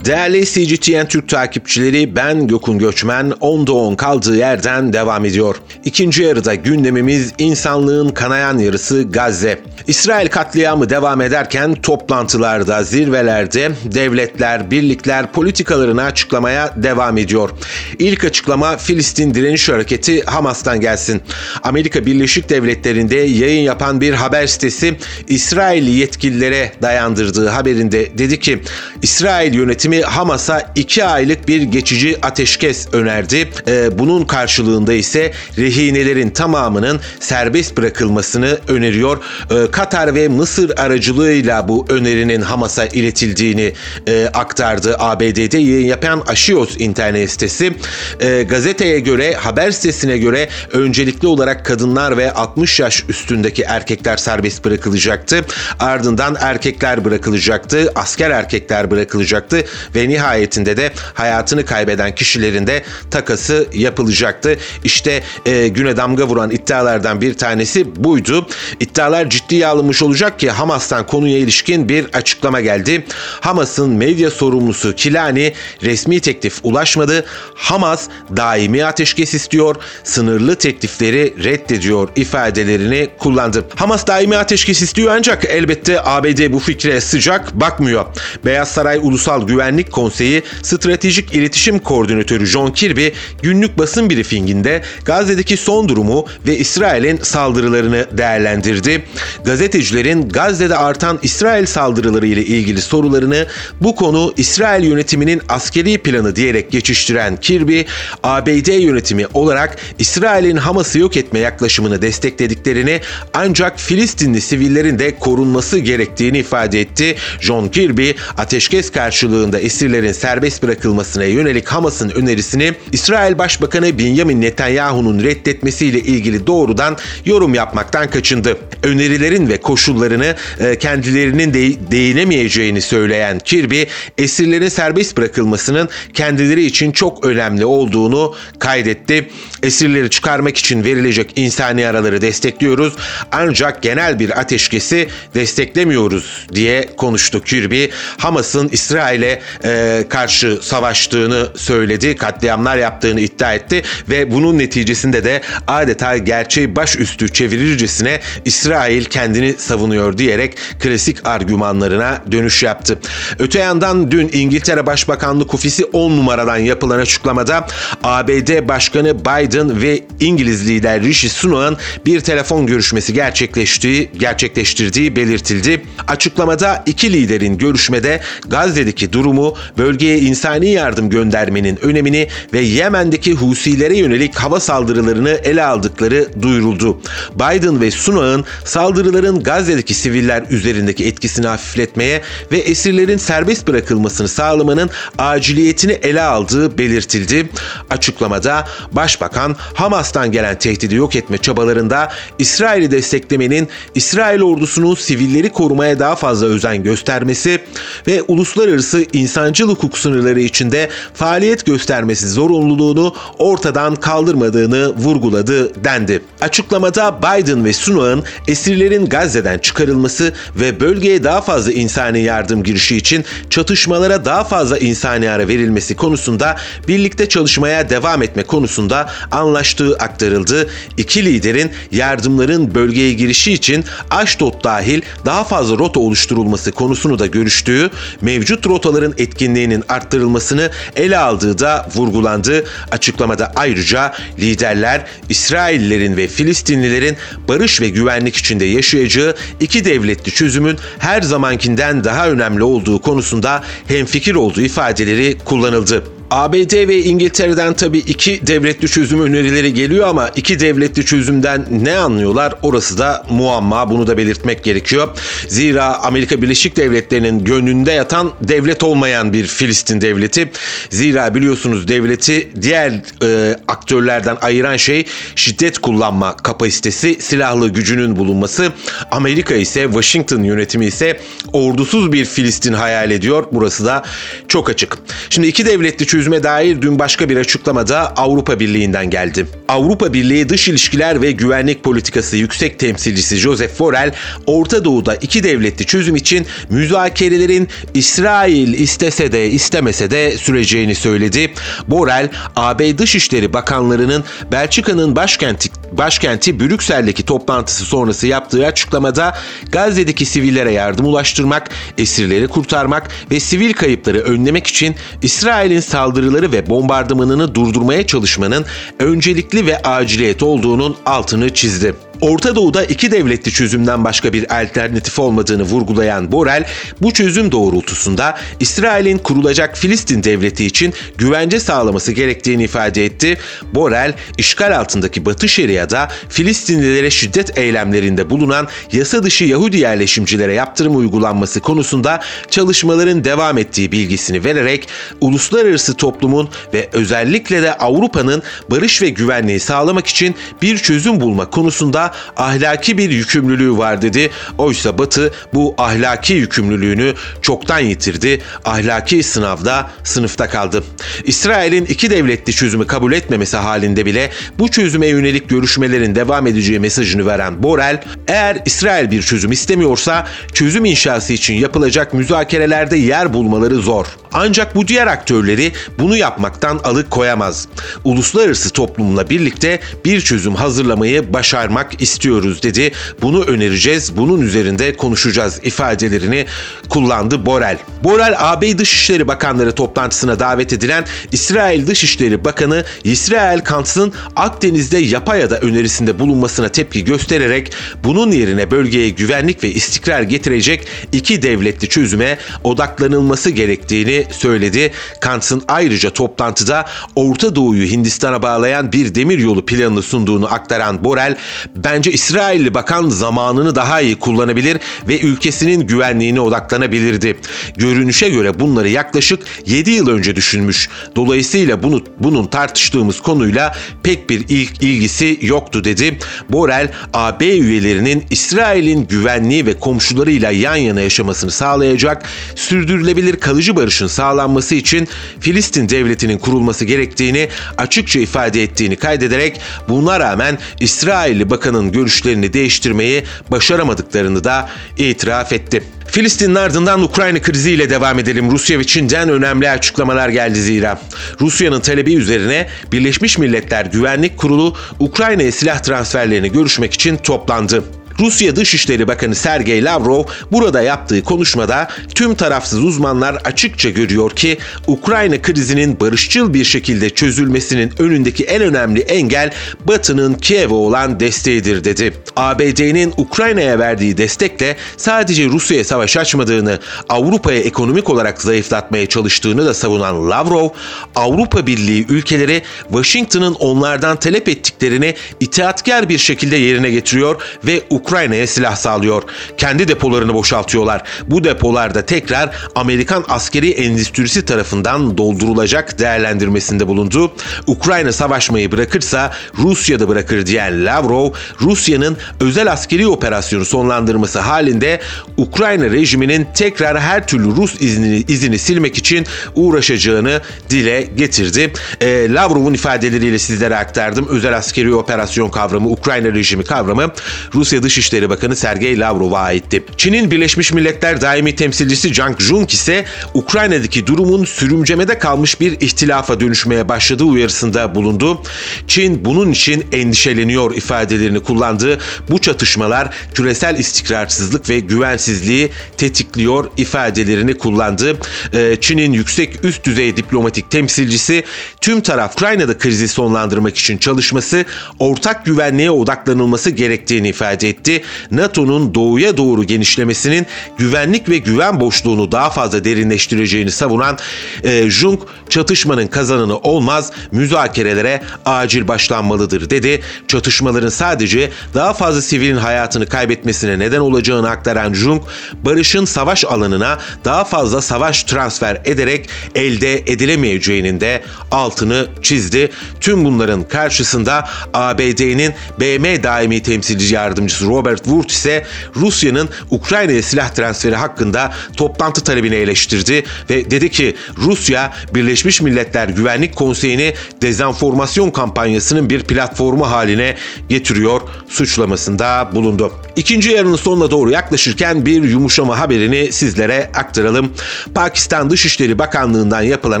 Değerli 0.04 0.46
CGTN 0.46 1.06
Türk 1.08 1.28
takipçileri 1.28 2.16
ben 2.16 2.46
Gökün 2.46 2.78
Göçmen 2.78 3.30
10'da 3.30 3.72
10 3.72 3.94
kaldığı 3.94 4.36
yerden 4.36 4.92
devam 4.92 5.24
ediyor. 5.24 5.56
İkinci 5.84 6.22
yarıda 6.22 6.54
gündemimiz 6.54 7.32
insanlığın 7.38 8.08
kanayan 8.08 8.58
yarısı 8.58 9.02
Gazze. 9.02 9.58
İsrail 9.86 10.28
katliamı 10.28 10.90
devam 10.90 11.20
ederken 11.20 11.74
toplantılarda, 11.74 12.82
zirvelerde 12.84 13.70
devletler, 13.84 14.70
birlikler 14.70 15.32
politikalarını 15.32 16.02
açıklamaya 16.02 16.74
devam 16.76 17.18
ediyor. 17.18 17.50
İlk 17.98 18.24
açıklama 18.24 18.76
Filistin 18.76 19.34
Direniş 19.34 19.68
Hareketi 19.68 20.24
Hamas'tan 20.24 20.80
gelsin. 20.80 21.22
Amerika 21.62 22.06
Birleşik 22.06 22.48
Devletleri'nde 22.48 23.16
yayın 23.16 23.62
yapan 23.62 24.00
bir 24.00 24.12
haber 24.12 24.46
sitesi 24.46 24.96
İsrail 25.28 25.86
yetkililere 25.86 26.72
dayandırdığı 26.82 27.48
haberinde 27.48 28.18
dedi 28.18 28.40
ki 28.40 28.60
İsrail 29.02 29.54
yönetimi 29.54 29.93
Hamas'a 30.02 30.72
iki 30.74 31.04
aylık 31.04 31.48
bir 31.48 31.62
geçici 31.62 32.18
ateşkes 32.22 32.88
önerdi. 32.92 33.50
Ee, 33.68 33.98
bunun 33.98 34.24
karşılığında 34.24 34.92
ise 34.92 35.32
rehinelerin 35.58 36.30
tamamının 36.30 37.00
serbest 37.20 37.76
bırakılmasını 37.76 38.58
öneriyor. 38.68 39.18
Ee, 39.50 39.70
Katar 39.70 40.14
ve 40.14 40.28
Mısır 40.28 40.78
aracılığıyla 40.78 41.68
bu 41.68 41.86
önerinin 41.88 42.40
Hamas'a 42.40 42.86
iletildiğini 42.86 43.72
e, 44.06 44.26
aktardı. 44.26 44.96
ABD'de 44.98 45.58
yayın 45.58 45.86
yapan 45.86 46.22
Axios 46.26 46.76
internet 46.78 47.30
sitesi. 47.30 47.72
E, 48.20 48.42
gazeteye 48.42 49.00
göre, 49.00 49.34
haber 49.34 49.70
sitesine 49.70 50.18
göre 50.18 50.48
öncelikli 50.72 51.26
olarak 51.26 51.64
kadınlar 51.64 52.16
ve 52.16 52.32
60 52.32 52.80
yaş 52.80 53.04
üstündeki 53.08 53.62
erkekler 53.62 54.16
serbest 54.16 54.64
bırakılacaktı. 54.64 55.44
Ardından 55.80 56.36
erkekler 56.40 57.04
bırakılacaktı, 57.04 57.92
asker 57.94 58.30
erkekler 58.30 58.90
bırakılacaktı 58.90 59.64
ve 59.94 60.08
nihayetinde 60.08 60.76
de 60.76 60.92
hayatını 61.14 61.64
kaybeden 61.64 62.14
kişilerin 62.14 62.66
de 62.66 62.84
takası 63.10 63.66
yapılacaktı. 63.72 64.56
İşte 64.84 65.22
e, 65.46 65.68
güne 65.68 65.96
damga 65.96 66.24
vuran 66.24 66.50
iddialardan 66.50 67.20
bir 67.20 67.34
tanesi 67.34 68.04
buydu. 68.04 68.46
İddialar 68.80 69.30
ciddiye 69.30 69.66
alınmış 69.66 70.02
olacak 70.02 70.38
ki 70.38 70.50
Hamas'tan 70.50 71.06
konuya 71.06 71.38
ilişkin 71.38 71.88
bir 71.88 72.06
açıklama 72.12 72.60
geldi. 72.60 73.04
Hamas'ın 73.40 73.90
medya 73.90 74.30
sorumlusu 74.30 74.94
Kilani 74.94 75.52
resmi 75.82 76.20
teklif 76.20 76.60
ulaşmadı. 76.62 77.24
Hamas 77.54 78.08
daimi 78.36 78.84
ateşkes 78.84 79.34
istiyor, 79.34 79.76
sınırlı 80.04 80.56
teklifleri 80.56 81.34
reddediyor 81.44 82.08
ifadelerini 82.16 83.08
kullandı. 83.18 83.64
Hamas 83.76 84.06
daimi 84.06 84.36
ateşkes 84.36 84.82
istiyor 84.82 85.12
ancak 85.16 85.44
elbette 85.44 86.00
ABD 86.04 86.52
bu 86.52 86.58
fikre 86.58 87.00
sıcak 87.00 87.54
bakmıyor. 87.60 88.06
Beyaz 88.44 88.68
Saray 88.68 88.98
Ulusal 89.02 89.46
Güvenlik 89.46 89.73
Konseyi 89.82 90.42
Stratejik 90.62 91.34
İletişim 91.34 91.78
Koordinatörü 91.78 92.46
John 92.46 92.70
Kirby 92.70 93.08
günlük 93.42 93.78
basın 93.78 94.10
briefinginde 94.10 94.82
Gazze'deki 95.04 95.56
son 95.56 95.88
durumu 95.88 96.26
ve 96.46 96.58
İsrail'in 96.58 97.16
saldırılarını 97.22 98.06
değerlendirdi. 98.18 99.04
Gazetecilerin 99.44 100.28
Gazze'de 100.28 100.76
artan 100.76 101.18
İsrail 101.22 101.66
saldırıları 101.66 102.26
ile 102.26 102.44
ilgili 102.44 102.82
sorularını 102.82 103.46
bu 103.80 103.94
konu 103.96 104.34
İsrail 104.36 104.84
yönetiminin 104.84 105.42
askeri 105.48 105.98
planı 105.98 106.36
diyerek 106.36 106.70
geçiştiren 106.70 107.36
Kirby, 107.36 107.80
ABD 108.22 108.80
yönetimi 108.80 109.26
olarak 109.34 109.76
İsrail'in 109.98 110.56
Hamas'ı 110.56 110.98
yok 110.98 111.16
etme 111.16 111.38
yaklaşımını 111.38 112.02
desteklediklerini 112.02 113.00
ancak 113.34 113.80
Filistinli 113.80 114.40
sivillerin 114.40 114.98
de 114.98 115.18
korunması 115.18 115.78
gerektiğini 115.78 116.38
ifade 116.38 116.80
etti. 116.80 117.16
John 117.40 117.68
Kirby, 117.68 118.10
ateşkes 118.38 118.90
karşılığında 118.90 119.60
esirlerin 119.64 120.12
serbest 120.12 120.62
bırakılmasına 120.62 121.24
yönelik 121.24 121.68
Hamas'ın 121.68 122.10
önerisini 122.10 122.74
İsrail 122.92 123.38
Başbakanı 123.38 123.98
Benjamin 123.98 124.40
Netanyahu'nun 124.40 125.22
reddetmesiyle 125.22 126.00
ilgili 126.00 126.46
doğrudan 126.46 126.96
yorum 127.24 127.54
yapmaktan 127.54 128.10
kaçındı. 128.10 128.58
Önerilerin 128.82 129.48
ve 129.48 129.56
koşullarını 129.56 130.36
e, 130.60 130.78
kendilerinin 130.78 131.54
de 131.54 131.90
değinemeyeceğini 131.90 132.80
söyleyen 132.80 133.38
Kirby, 133.38 133.82
esirlerin 134.18 134.68
serbest 134.68 135.16
bırakılmasının 135.16 135.88
kendileri 136.14 136.64
için 136.64 136.92
çok 136.92 137.26
önemli 137.26 137.64
olduğunu 137.64 138.34
kaydetti. 138.58 139.28
Esirleri 139.62 140.10
çıkarmak 140.10 140.56
için 140.58 140.84
verilecek 140.84 141.32
insani 141.36 141.86
araları 141.86 142.20
destekliyoruz 142.20 142.94
ancak 143.32 143.82
genel 143.82 144.18
bir 144.18 144.40
ateşkesi 144.40 145.08
desteklemiyoruz 145.34 146.46
diye 146.54 146.88
konuştu 146.96 147.42
Kirby. 147.44 147.84
Hamas'ın 148.18 148.68
İsrail'e 148.68 149.40
e, 149.64 150.04
karşı 150.08 150.58
savaştığını 150.62 151.48
söyledi, 151.56 152.16
katliamlar 152.16 152.76
yaptığını 152.76 153.20
iddia 153.20 153.54
etti 153.54 153.82
ve 154.08 154.30
bunun 154.30 154.58
neticesinde 154.58 155.24
de 155.24 155.40
adeta 155.66 156.16
gerçeği 156.16 156.76
başüstü 156.76 157.32
çevirircesine 157.32 158.20
İsrail 158.44 159.04
kendini 159.04 159.54
savunuyor 159.58 160.18
diyerek 160.18 160.56
klasik 160.80 161.26
argümanlarına 161.26 162.22
dönüş 162.32 162.62
yaptı. 162.62 162.98
Öte 163.38 163.58
yandan 163.58 164.10
dün 164.10 164.30
İngiltere 164.32 164.86
Başbakanlık 164.86 165.54
Ofisi 165.54 165.84
10 165.84 166.10
numaradan 166.10 166.56
yapılan 166.56 166.98
açıklamada 166.98 167.66
ABD 168.02 168.68
Başkanı 168.68 169.20
Biden 169.20 169.82
ve 169.82 170.02
İngiliz 170.20 170.68
lider 170.68 171.02
Rishi 171.02 171.28
Sunak'ın 171.28 171.76
bir 172.06 172.20
telefon 172.20 172.66
görüşmesi 172.66 173.12
gerçekleştiği, 173.12 174.10
gerçekleştirdiği 174.18 175.16
belirtildi. 175.16 175.82
Açıklamada 176.08 176.82
iki 176.86 177.12
liderin 177.12 177.58
görüşmede 177.58 178.20
Gazze'deki 178.46 179.12
durumu, 179.12 179.43
bölgeye 179.78 180.18
insani 180.18 180.70
yardım 180.70 181.10
göndermenin 181.10 181.78
önemini 181.82 182.28
ve 182.52 182.60
Yemen'deki 182.60 183.32
Husilere 183.32 183.96
yönelik 183.96 184.34
hava 184.34 184.60
saldırılarını 184.60 185.30
ele 185.30 185.64
aldıkları 185.64 186.28
duyuruldu. 186.42 187.00
Biden 187.34 187.80
ve 187.80 187.90
Sunak'ın 187.90 188.44
saldırıların 188.64 189.42
Gazze'deki 189.42 189.94
siviller 189.94 190.44
üzerindeki 190.50 191.06
etkisini 191.06 191.46
hafifletmeye 191.46 192.22
ve 192.52 192.58
esirlerin 192.58 193.18
serbest 193.18 193.68
bırakılmasını 193.68 194.28
sağlamanın 194.28 194.90
aciliyetini 195.18 195.92
ele 195.92 196.22
aldığı 196.22 196.78
belirtildi. 196.78 197.48
Açıklamada 197.90 198.68
Başbakan 198.92 199.56
Hamas'tan 199.74 200.32
gelen 200.32 200.58
tehdidi 200.58 200.94
yok 200.94 201.16
etme 201.16 201.38
çabalarında 201.38 202.12
İsrail'i 202.38 202.90
desteklemenin 202.90 203.68
İsrail 203.94 204.42
ordusunun 204.42 204.94
sivilleri 204.94 205.48
korumaya 205.52 205.98
daha 205.98 206.16
fazla 206.16 206.46
özen 206.46 206.82
göstermesi 206.82 207.60
ve 208.06 208.22
uluslararası 208.22 209.06
insancıl 209.24 209.68
hukuk 209.68 209.98
sınırları 209.98 210.40
içinde 210.40 210.90
faaliyet 211.14 211.66
göstermesi 211.66 212.28
zorunluluğunu 212.28 213.14
ortadan 213.38 213.94
kaldırmadığını 213.94 214.96
vurguladı 214.96 215.84
dendi. 215.84 216.22
Açıklamada 216.40 217.18
Biden 217.22 217.64
ve 217.64 217.72
Sunak'ın 217.72 218.24
esirlerin 218.48 219.06
Gazze'den 219.06 219.58
çıkarılması 219.58 220.32
ve 220.56 220.80
bölgeye 220.80 221.24
daha 221.24 221.40
fazla 221.40 221.72
insani 221.72 222.20
yardım 222.20 222.62
girişi 222.62 222.96
için 222.96 223.24
çatışmalara 223.50 224.24
daha 224.24 224.44
fazla 224.44 224.78
insani 224.78 225.30
ara 225.30 225.48
verilmesi 225.48 225.96
konusunda 225.96 226.56
birlikte 226.88 227.28
çalışmaya 227.28 227.90
devam 227.90 228.22
etme 228.22 228.42
konusunda 228.42 229.10
anlaştığı 229.30 229.96
aktarıldı. 229.96 230.68
İki 230.96 231.24
liderin 231.24 231.70
yardımların 231.92 232.74
bölgeye 232.74 233.12
girişi 233.12 233.52
için 233.52 233.84
Ashdod 234.10 234.64
dahil 234.64 235.02
daha 235.26 235.44
fazla 235.44 235.78
rota 235.78 236.00
oluşturulması 236.00 236.72
konusunu 236.72 237.18
da 237.18 237.26
görüştüğü, 237.26 237.90
mevcut 238.20 238.66
rotaların 238.66 239.13
etkinliğinin 239.18 239.84
arttırılmasını 239.88 240.70
ele 240.96 241.18
aldığı 241.18 241.58
da 241.58 241.88
vurgulandı. 241.94 242.64
Açıklamada 242.90 243.52
ayrıca 243.56 244.14
liderler 244.38 245.06
İsraillerin 245.28 246.16
ve 246.16 246.28
Filistinlilerin 246.28 247.16
barış 247.48 247.80
ve 247.80 247.88
güvenlik 247.88 248.36
içinde 248.36 248.64
yaşayacağı 248.64 249.34
iki 249.60 249.84
devletli 249.84 250.32
çözümün 250.32 250.78
her 250.98 251.22
zamankinden 251.22 252.04
daha 252.04 252.28
önemli 252.28 252.62
olduğu 252.62 253.00
konusunda 253.00 253.64
hemfikir 253.88 254.34
olduğu 254.34 254.60
ifadeleri 254.60 255.38
kullanıldı. 255.44 256.13
ABD 256.30 256.88
ve 256.88 257.02
İngiltere'den 257.02 257.74
tabii 257.74 257.98
iki 257.98 258.46
devletli 258.46 258.88
çözüm 258.88 259.20
önerileri 259.20 259.74
geliyor 259.74 260.08
ama 260.08 260.28
iki 260.28 260.60
devletli 260.60 261.04
çözümden 261.04 261.66
ne 261.70 261.96
anlıyorlar 261.96 262.54
orası 262.62 262.98
da 262.98 263.26
muamma 263.30 263.90
bunu 263.90 264.06
da 264.06 264.16
belirtmek 264.16 264.64
gerekiyor. 264.64 265.08
Zira 265.48 265.98
Amerika 266.02 266.42
Birleşik 266.42 266.76
Devletleri'nin 266.76 267.44
gönlünde 267.44 267.92
yatan 267.92 268.32
devlet 268.40 268.82
olmayan 268.82 269.32
bir 269.32 269.46
Filistin 269.46 270.00
devleti. 270.00 270.50
Zira 270.90 271.34
biliyorsunuz 271.34 271.88
devleti 271.88 272.48
diğer 272.62 272.92
e, 273.22 273.56
aktörlerden 273.68 274.36
ayıran 274.42 274.76
şey 274.76 275.06
şiddet 275.36 275.78
kullanma 275.78 276.36
kapasitesi, 276.36 277.16
silahlı 277.20 277.68
gücünün 277.68 278.16
bulunması. 278.16 278.72
Amerika 279.10 279.54
ise 279.54 279.84
Washington 279.84 280.42
yönetimi 280.42 280.86
ise 280.86 281.20
ordusuz 281.52 282.12
bir 282.12 282.24
Filistin 282.24 282.72
hayal 282.72 283.10
ediyor. 283.10 283.46
Burası 283.52 283.86
da 283.86 284.04
çok 284.48 284.70
açık. 284.70 284.98
Şimdi 285.30 285.46
iki 285.46 285.66
devletli 285.66 286.06
çözüme 286.14 286.42
dair 286.42 286.82
dün 286.82 286.98
başka 286.98 287.28
bir 287.28 287.36
açıklamada 287.36 288.12
Avrupa 288.16 288.60
Birliği'nden 288.60 289.10
geldi. 289.10 289.46
Avrupa 289.68 290.12
Birliği 290.12 290.48
Dış 290.48 290.68
İlişkiler 290.68 291.22
ve 291.22 291.32
Güvenlik 291.32 291.84
Politikası 291.84 292.36
Yüksek 292.36 292.78
Temsilcisi 292.78 293.36
Joseph 293.36 293.78
Borrell, 293.80 294.12
Orta 294.46 294.84
Doğu'da 294.84 295.14
iki 295.14 295.44
devletli 295.44 295.86
çözüm 295.86 296.16
için 296.16 296.46
müzakerelerin 296.70 297.68
İsrail 297.94 298.72
istese 298.72 299.32
de 299.32 299.50
istemese 299.50 300.10
de 300.10 300.38
süreceğini 300.38 300.94
söyledi. 300.94 301.52
Borrell, 301.88 302.28
AB 302.56 302.98
Dışişleri 302.98 303.52
Bakanlarının 303.52 304.24
Belçika'nın 304.52 305.16
başkenti 305.16 305.70
başkenti 305.92 306.60
Brüksel'deki 306.60 307.22
toplantısı 307.22 307.84
sonrası 307.84 308.26
yaptığı 308.26 308.66
açıklamada 308.66 309.38
Gazze'deki 309.72 310.26
sivillere 310.26 310.72
yardım 310.72 311.06
ulaştırmak, 311.06 311.70
esirleri 311.98 312.48
kurtarmak 312.48 313.10
ve 313.30 313.40
sivil 313.40 313.72
kayıpları 313.72 314.18
önlemek 314.18 314.66
için 314.66 314.94
İsrail'in 315.22 315.80
saldırıları 316.04 316.52
ve 316.52 316.70
bombardımanını 316.70 317.54
durdurmaya 317.54 318.06
çalışmanın 318.06 318.64
öncelikli 318.98 319.66
ve 319.66 319.82
aciliyet 319.82 320.42
olduğunun 320.42 320.96
altını 321.06 321.54
çizdi. 321.54 321.94
Orta 322.24 322.54
Doğu'da 322.54 322.84
iki 322.84 323.10
devletli 323.10 323.52
çözümden 323.52 324.04
başka 324.04 324.32
bir 324.32 324.62
alternatif 324.62 325.18
olmadığını 325.18 325.62
vurgulayan 325.62 326.32
Borel, 326.32 326.64
bu 327.02 327.12
çözüm 327.12 327.52
doğrultusunda 327.52 328.38
İsrail'in 328.60 329.18
kurulacak 329.18 329.78
Filistin 329.78 330.22
devleti 330.22 330.64
için 330.64 330.94
güvence 331.18 331.60
sağlaması 331.60 332.12
gerektiğini 332.12 332.64
ifade 332.64 333.04
etti. 333.04 333.38
Borel, 333.74 334.14
işgal 334.38 334.78
altındaki 334.78 335.26
Batı 335.26 335.48
Şeria'da 335.48 336.08
Filistinlilere 336.28 337.10
şiddet 337.10 337.58
eylemlerinde 337.58 338.30
bulunan 338.30 338.68
yasa 338.92 339.22
dışı 339.22 339.44
Yahudi 339.44 339.76
yerleşimcilere 339.76 340.54
yaptırım 340.54 340.96
uygulanması 340.96 341.60
konusunda 341.60 342.20
çalışmaların 342.50 343.24
devam 343.24 343.58
ettiği 343.58 343.92
bilgisini 343.92 344.44
vererek 344.44 344.88
uluslararası 345.20 345.94
toplumun 345.94 346.48
ve 346.74 346.88
özellikle 346.92 347.62
de 347.62 347.74
Avrupa'nın 347.74 348.42
barış 348.70 349.02
ve 349.02 349.08
güvenliği 349.08 349.60
sağlamak 349.60 350.06
için 350.06 350.34
bir 350.62 350.78
çözüm 350.78 351.20
bulma 351.20 351.50
konusunda 351.50 352.13
ahlaki 352.36 352.98
bir 352.98 353.10
yükümlülüğü 353.10 353.78
var 353.78 354.02
dedi. 354.02 354.30
Oysa 354.58 354.98
Batı 354.98 355.32
bu 355.54 355.74
ahlaki 355.78 356.34
yükümlülüğünü 356.34 357.14
çoktan 357.42 357.78
yitirdi. 357.78 358.40
Ahlaki 358.64 359.22
sınavda 359.22 359.90
sınıfta 360.04 360.48
kaldı. 360.48 360.84
İsrail'in 361.24 361.84
iki 361.84 362.10
devletli 362.10 362.52
çözümü 362.52 362.86
kabul 362.86 363.12
etmemesi 363.12 363.56
halinde 363.56 364.06
bile 364.06 364.30
bu 364.58 364.70
çözüme 364.70 365.06
yönelik 365.06 365.48
görüşmelerin 365.48 366.14
devam 366.14 366.46
edeceği 366.46 366.80
mesajını 366.80 367.26
veren 367.26 367.62
Borel, 367.62 368.02
eğer 368.28 368.58
İsrail 368.66 369.10
bir 369.10 369.22
çözüm 369.22 369.52
istemiyorsa 369.52 370.26
çözüm 370.52 370.84
inşası 370.84 371.32
için 371.32 371.54
yapılacak 371.54 372.14
müzakerelerde 372.14 372.96
yer 372.96 373.32
bulmaları 373.32 373.74
zor. 373.74 374.06
Ancak 374.32 374.74
bu 374.74 374.88
diğer 374.88 375.06
aktörleri 375.06 375.72
bunu 375.98 376.16
yapmaktan 376.16 376.80
alıkoyamaz. 376.84 377.68
Uluslararası 378.04 378.70
toplumla 378.70 379.30
birlikte 379.30 379.80
bir 380.04 380.20
çözüm 380.20 380.54
hazırlamayı 380.54 381.32
başarmak 381.32 382.02
istiyoruz 382.04 382.62
dedi. 382.62 382.92
Bunu 383.22 383.44
önereceğiz, 383.44 384.16
bunun 384.16 384.40
üzerinde 384.40 384.96
konuşacağız 384.96 385.60
ifadelerini 385.62 386.46
kullandı 386.88 387.46
Borel. 387.46 387.78
Borel, 388.04 388.34
AB 388.38 388.78
Dışişleri 388.78 389.28
Bakanları 389.28 389.72
toplantısına 389.72 390.38
davet 390.38 390.72
edilen 390.72 391.04
İsrail 391.32 391.86
Dışişleri 391.86 392.44
Bakanı 392.44 392.84
İsrail 393.04 393.60
Kantz'ın 393.60 394.12
Akdeniz'de 394.36 394.98
yapay 394.98 395.42
ada 395.42 395.58
önerisinde 395.58 396.18
bulunmasına 396.18 396.68
tepki 396.68 397.04
göstererek 397.04 397.72
bunun 398.04 398.30
yerine 398.30 398.70
bölgeye 398.70 399.08
güvenlik 399.08 399.64
ve 399.64 399.68
istikrar 399.70 400.22
getirecek 400.22 400.86
iki 401.12 401.42
devletli 401.42 401.88
çözüme 401.88 402.38
odaklanılması 402.64 403.50
gerektiğini 403.50 404.26
söyledi. 404.30 404.92
Kantz'ın 405.20 405.62
ayrıca 405.68 406.10
toplantıda 406.10 406.86
Orta 407.16 407.54
Doğu'yu 407.54 407.86
Hindistan'a 407.86 408.42
bağlayan 408.42 408.92
bir 408.92 409.14
demir 409.14 409.38
yolu 409.38 409.66
planını 409.66 410.02
sunduğunu 410.02 410.54
aktaran 410.54 411.04
Borel, 411.04 411.36
bence 411.84 412.12
İsrailli 412.12 412.74
bakan 412.74 413.08
zamanını 413.08 413.74
daha 413.74 414.00
iyi 414.00 414.16
kullanabilir 414.16 414.78
ve 415.08 415.20
ülkesinin 415.20 415.86
güvenliğine 415.86 416.40
odaklanabilirdi. 416.40 417.36
Görünüşe 417.76 418.28
göre 418.28 418.60
bunları 418.60 418.88
yaklaşık 418.88 419.42
7 419.66 419.90
yıl 419.90 420.08
önce 420.08 420.36
düşünmüş. 420.36 420.88
Dolayısıyla 421.16 421.82
bunu 421.82 422.02
bunun 422.18 422.46
tartıştığımız 422.46 423.20
konuyla 423.20 423.74
pek 424.02 424.30
bir 424.30 424.44
ilk 424.48 424.82
ilgisi 424.82 425.38
yoktu 425.42 425.84
dedi. 425.84 426.18
Borel, 426.48 426.92
AB 427.12 427.58
üyelerinin 427.58 428.24
İsrail'in 428.30 429.06
güvenliği 429.06 429.66
ve 429.66 429.78
komşularıyla 429.78 430.50
yan 430.50 430.76
yana 430.76 431.00
yaşamasını 431.00 431.50
sağlayacak 431.50 432.22
sürdürülebilir 432.54 433.36
kalıcı 433.36 433.76
barışın 433.76 434.06
sağlanması 434.06 434.74
için 434.74 435.08
Filistin 435.40 435.88
devletinin 435.88 436.38
kurulması 436.38 436.84
gerektiğini 436.84 437.48
açıkça 437.78 438.20
ifade 438.20 438.62
ettiğini 438.62 438.96
kaydederek 438.96 439.60
buna 439.88 440.20
rağmen 440.20 440.58
İsrailli 440.80 441.50
bakanın 441.74 441.92
görüşlerini 441.92 442.52
değiştirmeyi 442.52 443.24
başaramadıklarını 443.50 444.44
da 444.44 444.68
itiraf 444.96 445.52
etti. 445.52 445.82
Filistin'in 446.06 446.54
ardından 446.54 447.02
Ukrayna 447.02 447.42
kriziyle 447.42 447.90
devam 447.90 448.18
edelim. 448.18 448.50
Rusya 448.50 448.78
ve 448.78 448.84
Çin'den 448.84 449.28
önemli 449.28 449.70
açıklamalar 449.70 450.28
geldi 450.28 450.62
zira. 450.62 451.00
Rusya'nın 451.40 451.80
talebi 451.80 452.14
üzerine 452.14 452.68
Birleşmiş 452.92 453.38
Milletler 453.38 453.86
Güvenlik 453.86 454.36
Kurulu 454.36 454.76
Ukrayna'ya 454.98 455.52
silah 455.52 455.78
transferlerini 455.78 456.52
görüşmek 456.52 456.94
için 456.94 457.16
toplandı. 457.16 457.84
Rusya 458.20 458.56
Dışişleri 458.56 459.08
Bakanı 459.08 459.34
Sergey 459.34 459.84
Lavrov 459.84 460.24
burada 460.52 460.82
yaptığı 460.82 461.24
konuşmada 461.24 461.88
tüm 462.14 462.34
tarafsız 462.34 462.84
uzmanlar 462.84 463.34
açıkça 463.34 463.90
görüyor 463.90 464.30
ki 464.30 464.58
Ukrayna 464.86 465.42
krizinin 465.42 466.00
barışçıl 466.00 466.54
bir 466.54 466.64
şekilde 466.64 467.10
çözülmesinin 467.10 467.92
önündeki 467.98 468.44
en 468.44 468.62
önemli 468.62 469.00
engel 469.00 469.50
Batı'nın 469.84 470.34
Kiev'e 470.34 470.74
olan 470.74 471.20
desteğidir 471.20 471.84
dedi. 471.84 472.14
ABD'nin 472.36 473.14
Ukrayna'ya 473.16 473.78
verdiği 473.78 474.16
destekle 474.18 474.76
sadece 474.96 475.46
Rusya'ya 475.46 475.84
savaş 475.84 476.16
açmadığını, 476.16 476.78
Avrupa'ya 477.08 477.58
ekonomik 477.58 478.10
olarak 478.10 478.42
zayıflatmaya 478.42 479.06
çalıştığını 479.06 479.66
da 479.66 479.74
savunan 479.74 480.30
Lavrov, 480.30 480.68
Avrupa 481.14 481.66
Birliği 481.66 482.06
ülkeleri 482.08 482.62
Washington'ın 482.88 483.54
onlardan 483.54 484.16
talep 484.16 484.48
ettiklerini 484.48 485.14
itaatkar 485.40 486.08
bir 486.08 486.18
şekilde 486.18 486.56
yerine 486.56 486.90
getiriyor 486.90 487.42
ve 487.64 487.82
Ukrayna'ya 488.04 488.46
silah 488.46 488.76
sağlıyor. 488.76 489.22
Kendi 489.56 489.88
depolarını 489.88 490.34
boşaltıyorlar. 490.34 491.02
Bu 491.26 491.44
depolarda 491.44 492.06
tekrar 492.06 492.56
Amerikan 492.74 493.24
askeri 493.28 493.70
endüstrisi 493.70 494.44
tarafından 494.44 495.18
doldurulacak 495.18 495.98
değerlendirmesinde 495.98 496.86
bulundu. 496.86 497.32
Ukrayna 497.66 498.12
savaşmayı 498.12 498.72
bırakırsa 498.72 499.32
Rusya 499.58 500.00
da 500.00 500.08
bırakır 500.08 500.46
diyen 500.46 500.86
Lavrov, 500.86 501.30
Rusya'nın 501.60 502.16
özel 502.40 502.72
askeri 502.72 503.06
operasyonu 503.06 503.64
sonlandırması 503.64 504.40
halinde 504.40 505.00
Ukrayna 505.36 505.84
rejiminin 505.84 506.46
tekrar 506.54 507.00
her 507.00 507.26
türlü 507.26 507.56
Rus 507.56 507.80
iznini, 507.80 508.24
izini 508.28 508.58
silmek 508.58 508.98
için 508.98 509.26
uğraşacağını 509.54 510.40
dile 510.70 511.02
getirdi. 511.02 511.72
E, 512.00 512.32
Lavrov'un 512.32 512.74
ifadeleriyle 512.74 513.38
sizlere 513.38 513.76
aktardım. 513.76 514.26
Özel 514.28 514.56
askeri 514.56 514.94
operasyon 514.94 515.50
kavramı, 515.50 515.88
Ukrayna 515.88 516.32
rejimi 516.32 516.64
kavramı 516.64 517.12
Rusya 517.54 517.82
Dışişleri 517.94 518.30
Bakanı 518.30 518.56
Sergey 518.56 519.00
Lavrov'a 519.00 519.38
aitti. 519.38 519.84
Çin'in 519.96 520.30
Birleşmiş 520.30 520.72
Milletler 520.72 521.20
daimi 521.20 521.56
temsilcisi 521.56 522.14
Jang 522.14 522.40
Jung 522.40 522.70
ise 522.70 523.04
Ukrayna'daki 523.34 524.06
durumun 524.06 524.44
sürümcemede 524.44 525.18
kalmış 525.18 525.60
bir 525.60 525.80
ihtilafa 525.80 526.40
dönüşmeye 526.40 526.88
başladığı 526.88 527.24
uyarısında 527.24 527.94
bulundu. 527.94 528.42
Çin 528.88 529.24
bunun 529.24 529.52
için 529.52 529.86
endişeleniyor 529.92 530.74
ifadelerini 530.74 531.40
kullandığı 531.40 531.98
bu 532.30 532.38
çatışmalar 532.38 533.14
küresel 533.34 533.78
istikrarsızlık 533.78 534.68
ve 534.68 534.80
güvensizliği 534.80 535.70
tetikliyor 535.96 536.70
ifadelerini 536.76 537.58
kullandı. 537.58 538.16
Ee, 538.54 538.76
Çin'in 538.80 539.12
yüksek 539.12 539.64
üst 539.64 539.84
düzey 539.84 540.16
diplomatik 540.16 540.70
temsilcisi 540.70 541.44
tüm 541.80 542.00
taraf 542.00 542.32
Ukrayna'da 542.32 542.78
krizi 542.78 543.08
sonlandırmak 543.08 543.76
için 543.76 543.98
çalışması, 543.98 544.64
ortak 544.98 545.44
güvenliğe 545.44 545.90
odaklanılması 545.90 546.70
gerektiğini 546.70 547.28
ifade 547.28 547.68
etti. 547.68 547.83
NATO'nun 548.30 548.94
doğuya 548.94 549.36
doğru 549.36 549.64
genişlemesinin 549.64 550.46
güvenlik 550.78 551.28
ve 551.28 551.38
güven 551.38 551.80
boşluğunu 551.80 552.32
daha 552.32 552.50
fazla 552.50 552.84
derinleştireceğini 552.84 553.70
savunan 553.70 554.18
e, 554.64 554.90
Jung 554.90 555.20
çatışmanın 555.48 556.06
kazananı 556.06 556.58
olmaz, 556.58 557.12
müzakerelere 557.32 558.22
acil 558.44 558.88
başlanmalıdır 558.88 559.70
dedi. 559.70 560.02
Çatışmaların 560.28 560.88
sadece 560.88 561.50
daha 561.74 561.92
fazla 561.92 562.22
sivilin 562.22 562.56
hayatını 562.56 563.06
kaybetmesine 563.06 563.78
neden 563.78 564.00
olacağını 564.00 564.50
aktaran 564.50 564.94
Jung, 564.94 565.22
barışın 565.62 566.04
savaş 566.04 566.44
alanına 566.44 566.98
daha 567.24 567.44
fazla 567.44 567.82
savaş 567.82 568.24
transfer 568.24 568.82
ederek 568.84 569.28
elde 569.54 569.98
edilemeyeceğinin 569.98 571.00
de 571.00 571.22
altını 571.50 572.06
çizdi. 572.22 572.70
Tüm 573.00 573.24
bunların 573.24 573.68
karşısında 573.68 574.48
ABD'nin 574.74 575.54
BM 575.80 576.22
daimi 576.22 576.62
temsilci 576.62 577.14
yardımcısı 577.14 577.66
Robert 577.74 578.04
Wood 578.04 578.30
ise 578.30 578.66
Rusya'nın 578.96 579.48
Ukrayna'ya 579.70 580.22
silah 580.22 580.48
transferi 580.48 580.96
hakkında 580.96 581.52
toplantı 581.76 582.24
talebini 582.24 582.54
eleştirdi 582.54 583.24
ve 583.50 583.70
dedi 583.70 583.90
ki 583.90 584.16
Rusya 584.36 584.92
Birleşmiş 585.14 585.60
Milletler 585.60 586.08
Güvenlik 586.08 586.56
Konseyi'ni 586.56 587.14
dezenformasyon 587.42 588.30
kampanyasının 588.30 589.10
bir 589.10 589.22
platformu 589.22 589.90
haline 589.90 590.36
getiriyor 590.68 591.20
suçlamasında 591.48 592.50
bulundu. 592.54 592.92
İkinci 593.16 593.50
yarının 593.50 593.76
sonuna 593.76 594.10
doğru 594.10 594.30
yaklaşırken 594.30 595.06
bir 595.06 595.22
yumuşama 595.22 595.78
haberini 595.78 596.32
sizlere 596.32 596.90
aktaralım. 596.94 597.52
Pakistan 597.94 598.50
Dışişleri 598.50 598.98
Bakanlığı'ndan 598.98 599.62
yapılan 599.62 600.00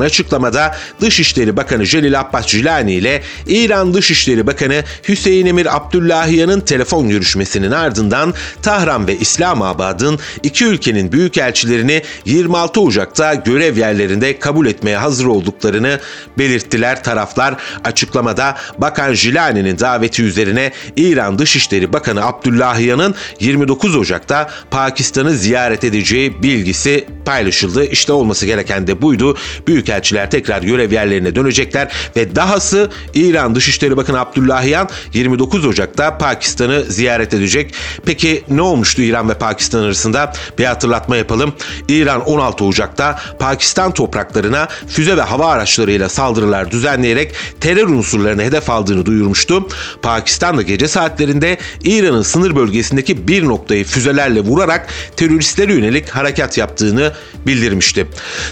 açıklamada 0.00 0.76
Dışişleri 1.00 1.56
Bakanı 1.56 1.86
Celil 1.86 2.20
Abbas 2.20 2.46
Cilani 2.46 2.92
ile 2.92 3.22
İran 3.46 3.94
Dışişleri 3.94 4.46
Bakanı 4.46 4.84
Hüseyin 5.08 5.46
Emir 5.46 5.76
Abdullahiyan'ın 5.76 6.60
telefon 6.60 7.08
görüşmesinin 7.08 7.70
ardından 7.70 8.34
Tahran 8.62 9.06
ve 9.06 9.16
İslamabad'ın 9.18 10.18
iki 10.42 10.64
ülkenin 10.64 11.12
büyükelçilerini 11.12 12.02
26 12.24 12.80
Ocak'ta 12.80 13.34
görev 13.34 13.76
yerlerinde 13.76 14.38
kabul 14.38 14.66
etmeye 14.66 14.96
hazır 14.96 15.26
olduklarını 15.26 16.00
belirttiler. 16.38 17.04
Taraflar 17.04 17.54
açıklamada 17.84 18.56
Bakan 18.78 19.14
Jilani'nin 19.14 19.78
daveti 19.78 20.22
üzerine 20.22 20.72
İran 20.96 21.38
Dışişleri 21.38 21.92
Bakanı 21.92 22.26
Abdullahiyan'ın 22.26 23.03
29 23.40 23.96
Ocak'ta 23.96 24.50
Pakistan'ı 24.70 25.30
ziyaret 25.30 25.84
edeceği 25.84 26.42
bilgisi 26.42 27.06
paylaşıldı. 27.24 27.84
İşte 27.84 28.12
olması 28.12 28.46
gereken 28.46 28.86
de 28.86 29.02
buydu. 29.02 29.36
Büyükelçiler 29.66 30.30
tekrar 30.30 30.62
görev 30.62 30.92
yerlerine 30.92 31.34
dönecekler 31.34 31.92
ve 32.16 32.36
dahası 32.36 32.90
İran 33.14 33.54
Dışişleri 33.54 33.96
Bakanı 33.96 34.20
Abdullahiyan 34.20 34.88
29 35.12 35.66
Ocak'ta 35.66 36.18
Pakistan'ı 36.18 36.84
ziyaret 36.88 37.34
edecek. 37.34 37.74
Peki 38.04 38.44
ne 38.48 38.62
olmuştu 38.62 39.02
İran 39.02 39.28
ve 39.28 39.34
Pakistan 39.34 39.82
arasında? 39.82 40.32
Bir 40.58 40.64
hatırlatma 40.64 41.16
yapalım. 41.16 41.54
İran 41.88 42.20
16 42.26 42.64
Ocak'ta 42.64 43.20
Pakistan 43.38 43.94
topraklarına 43.94 44.68
füze 44.88 45.16
ve 45.16 45.22
hava 45.22 45.46
araçlarıyla 45.46 46.08
saldırılar 46.08 46.70
düzenleyerek 46.70 47.34
terör 47.60 47.88
unsurlarını 47.88 48.42
hedef 48.42 48.70
aldığını 48.70 49.06
duyurmuştu. 49.06 49.68
Pakistan 50.02 50.58
da 50.58 50.62
gece 50.62 50.88
saatlerinde 50.88 51.58
İran'ın 51.84 52.22
sınır 52.22 52.56
bölgesindeki 52.94 53.28
bir 53.28 53.44
noktayı 53.44 53.84
füzelerle 53.84 54.40
vurarak 54.40 54.86
teröristlere 55.16 55.72
yönelik 55.72 56.08
harekat 56.08 56.58
yaptığını 56.58 57.12
bildirmişti. 57.46 58.06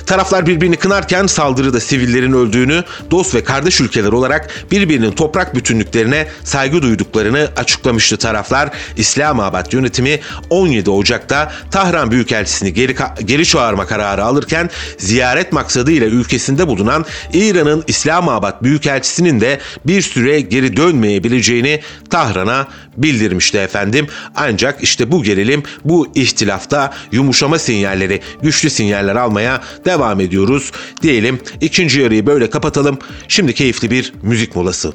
Taraflar 0.07 0.47
birbirini 0.47 0.77
kınarken 0.77 1.27
saldırıda 1.27 1.81
sivillerin 1.81 2.33
öldüğünü, 2.33 2.85
dost 3.11 3.35
ve 3.35 3.45
kardeş 3.45 3.81
ülkeler 3.81 4.13
olarak 4.13 4.51
birbirinin 4.71 5.13
toprak 5.13 5.55
bütünlüklerine 5.55 6.29
saygı 6.45 6.83
duyduklarını 6.83 7.49
açıklamıştı 7.57 8.17
taraflar. 8.17 8.71
İslamabad 8.97 9.73
yönetimi 9.73 10.21
17 10.51 10.91
Ocak'ta 10.91 11.53
Tahran 11.71 12.11
Büyükelçisini 12.11 12.73
geri, 12.75 12.95
geri 13.25 13.47
çağırma 13.47 13.87
kararı 13.87 14.25
alırken 14.25 14.71
ziyaret 14.99 15.53
maksadıyla 15.53 16.07
ülkesinde 16.07 16.69
bulunan 16.69 17.05
İran'ın 17.33 17.85
İslamabad 17.87 18.63
Büyükelçisinin 18.63 19.41
de 19.41 19.61
bir 19.87 20.03
süre 20.03 20.41
geri 20.41 20.77
dönmeyebileceğini 20.77 21.81
Tahran'a 22.11 22.67
bildirmişti 22.97 23.59
efendim. 23.59 24.07
Ancak 24.37 24.83
işte 24.83 25.13
bu 25.13 25.23
gerilim, 25.23 25.63
bu 25.85 26.09
ihtilafta 26.15 26.95
yumuşama 27.13 27.59
sinyalleri, 27.59 28.21
güçlü 28.43 28.71
sinyaller 28.71 29.17
almaya 29.17 29.61
devam 29.85 30.21
ediyoruz. 30.21 30.73
Diyelim 31.03 31.41
ikinci 31.61 32.01
yarıyı 32.01 32.27
böyle 32.27 32.51
kapatalım. 32.51 32.99
Şimdi 33.29 33.55
keyifli 33.55 33.91
bir 33.91 34.13
müzik 34.23 34.57
molası. 34.57 34.93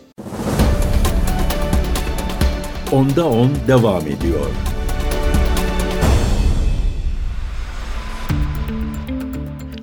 Onda 2.92 3.26
10 3.26 3.52
devam 3.68 4.02
ediyor. 4.02 4.46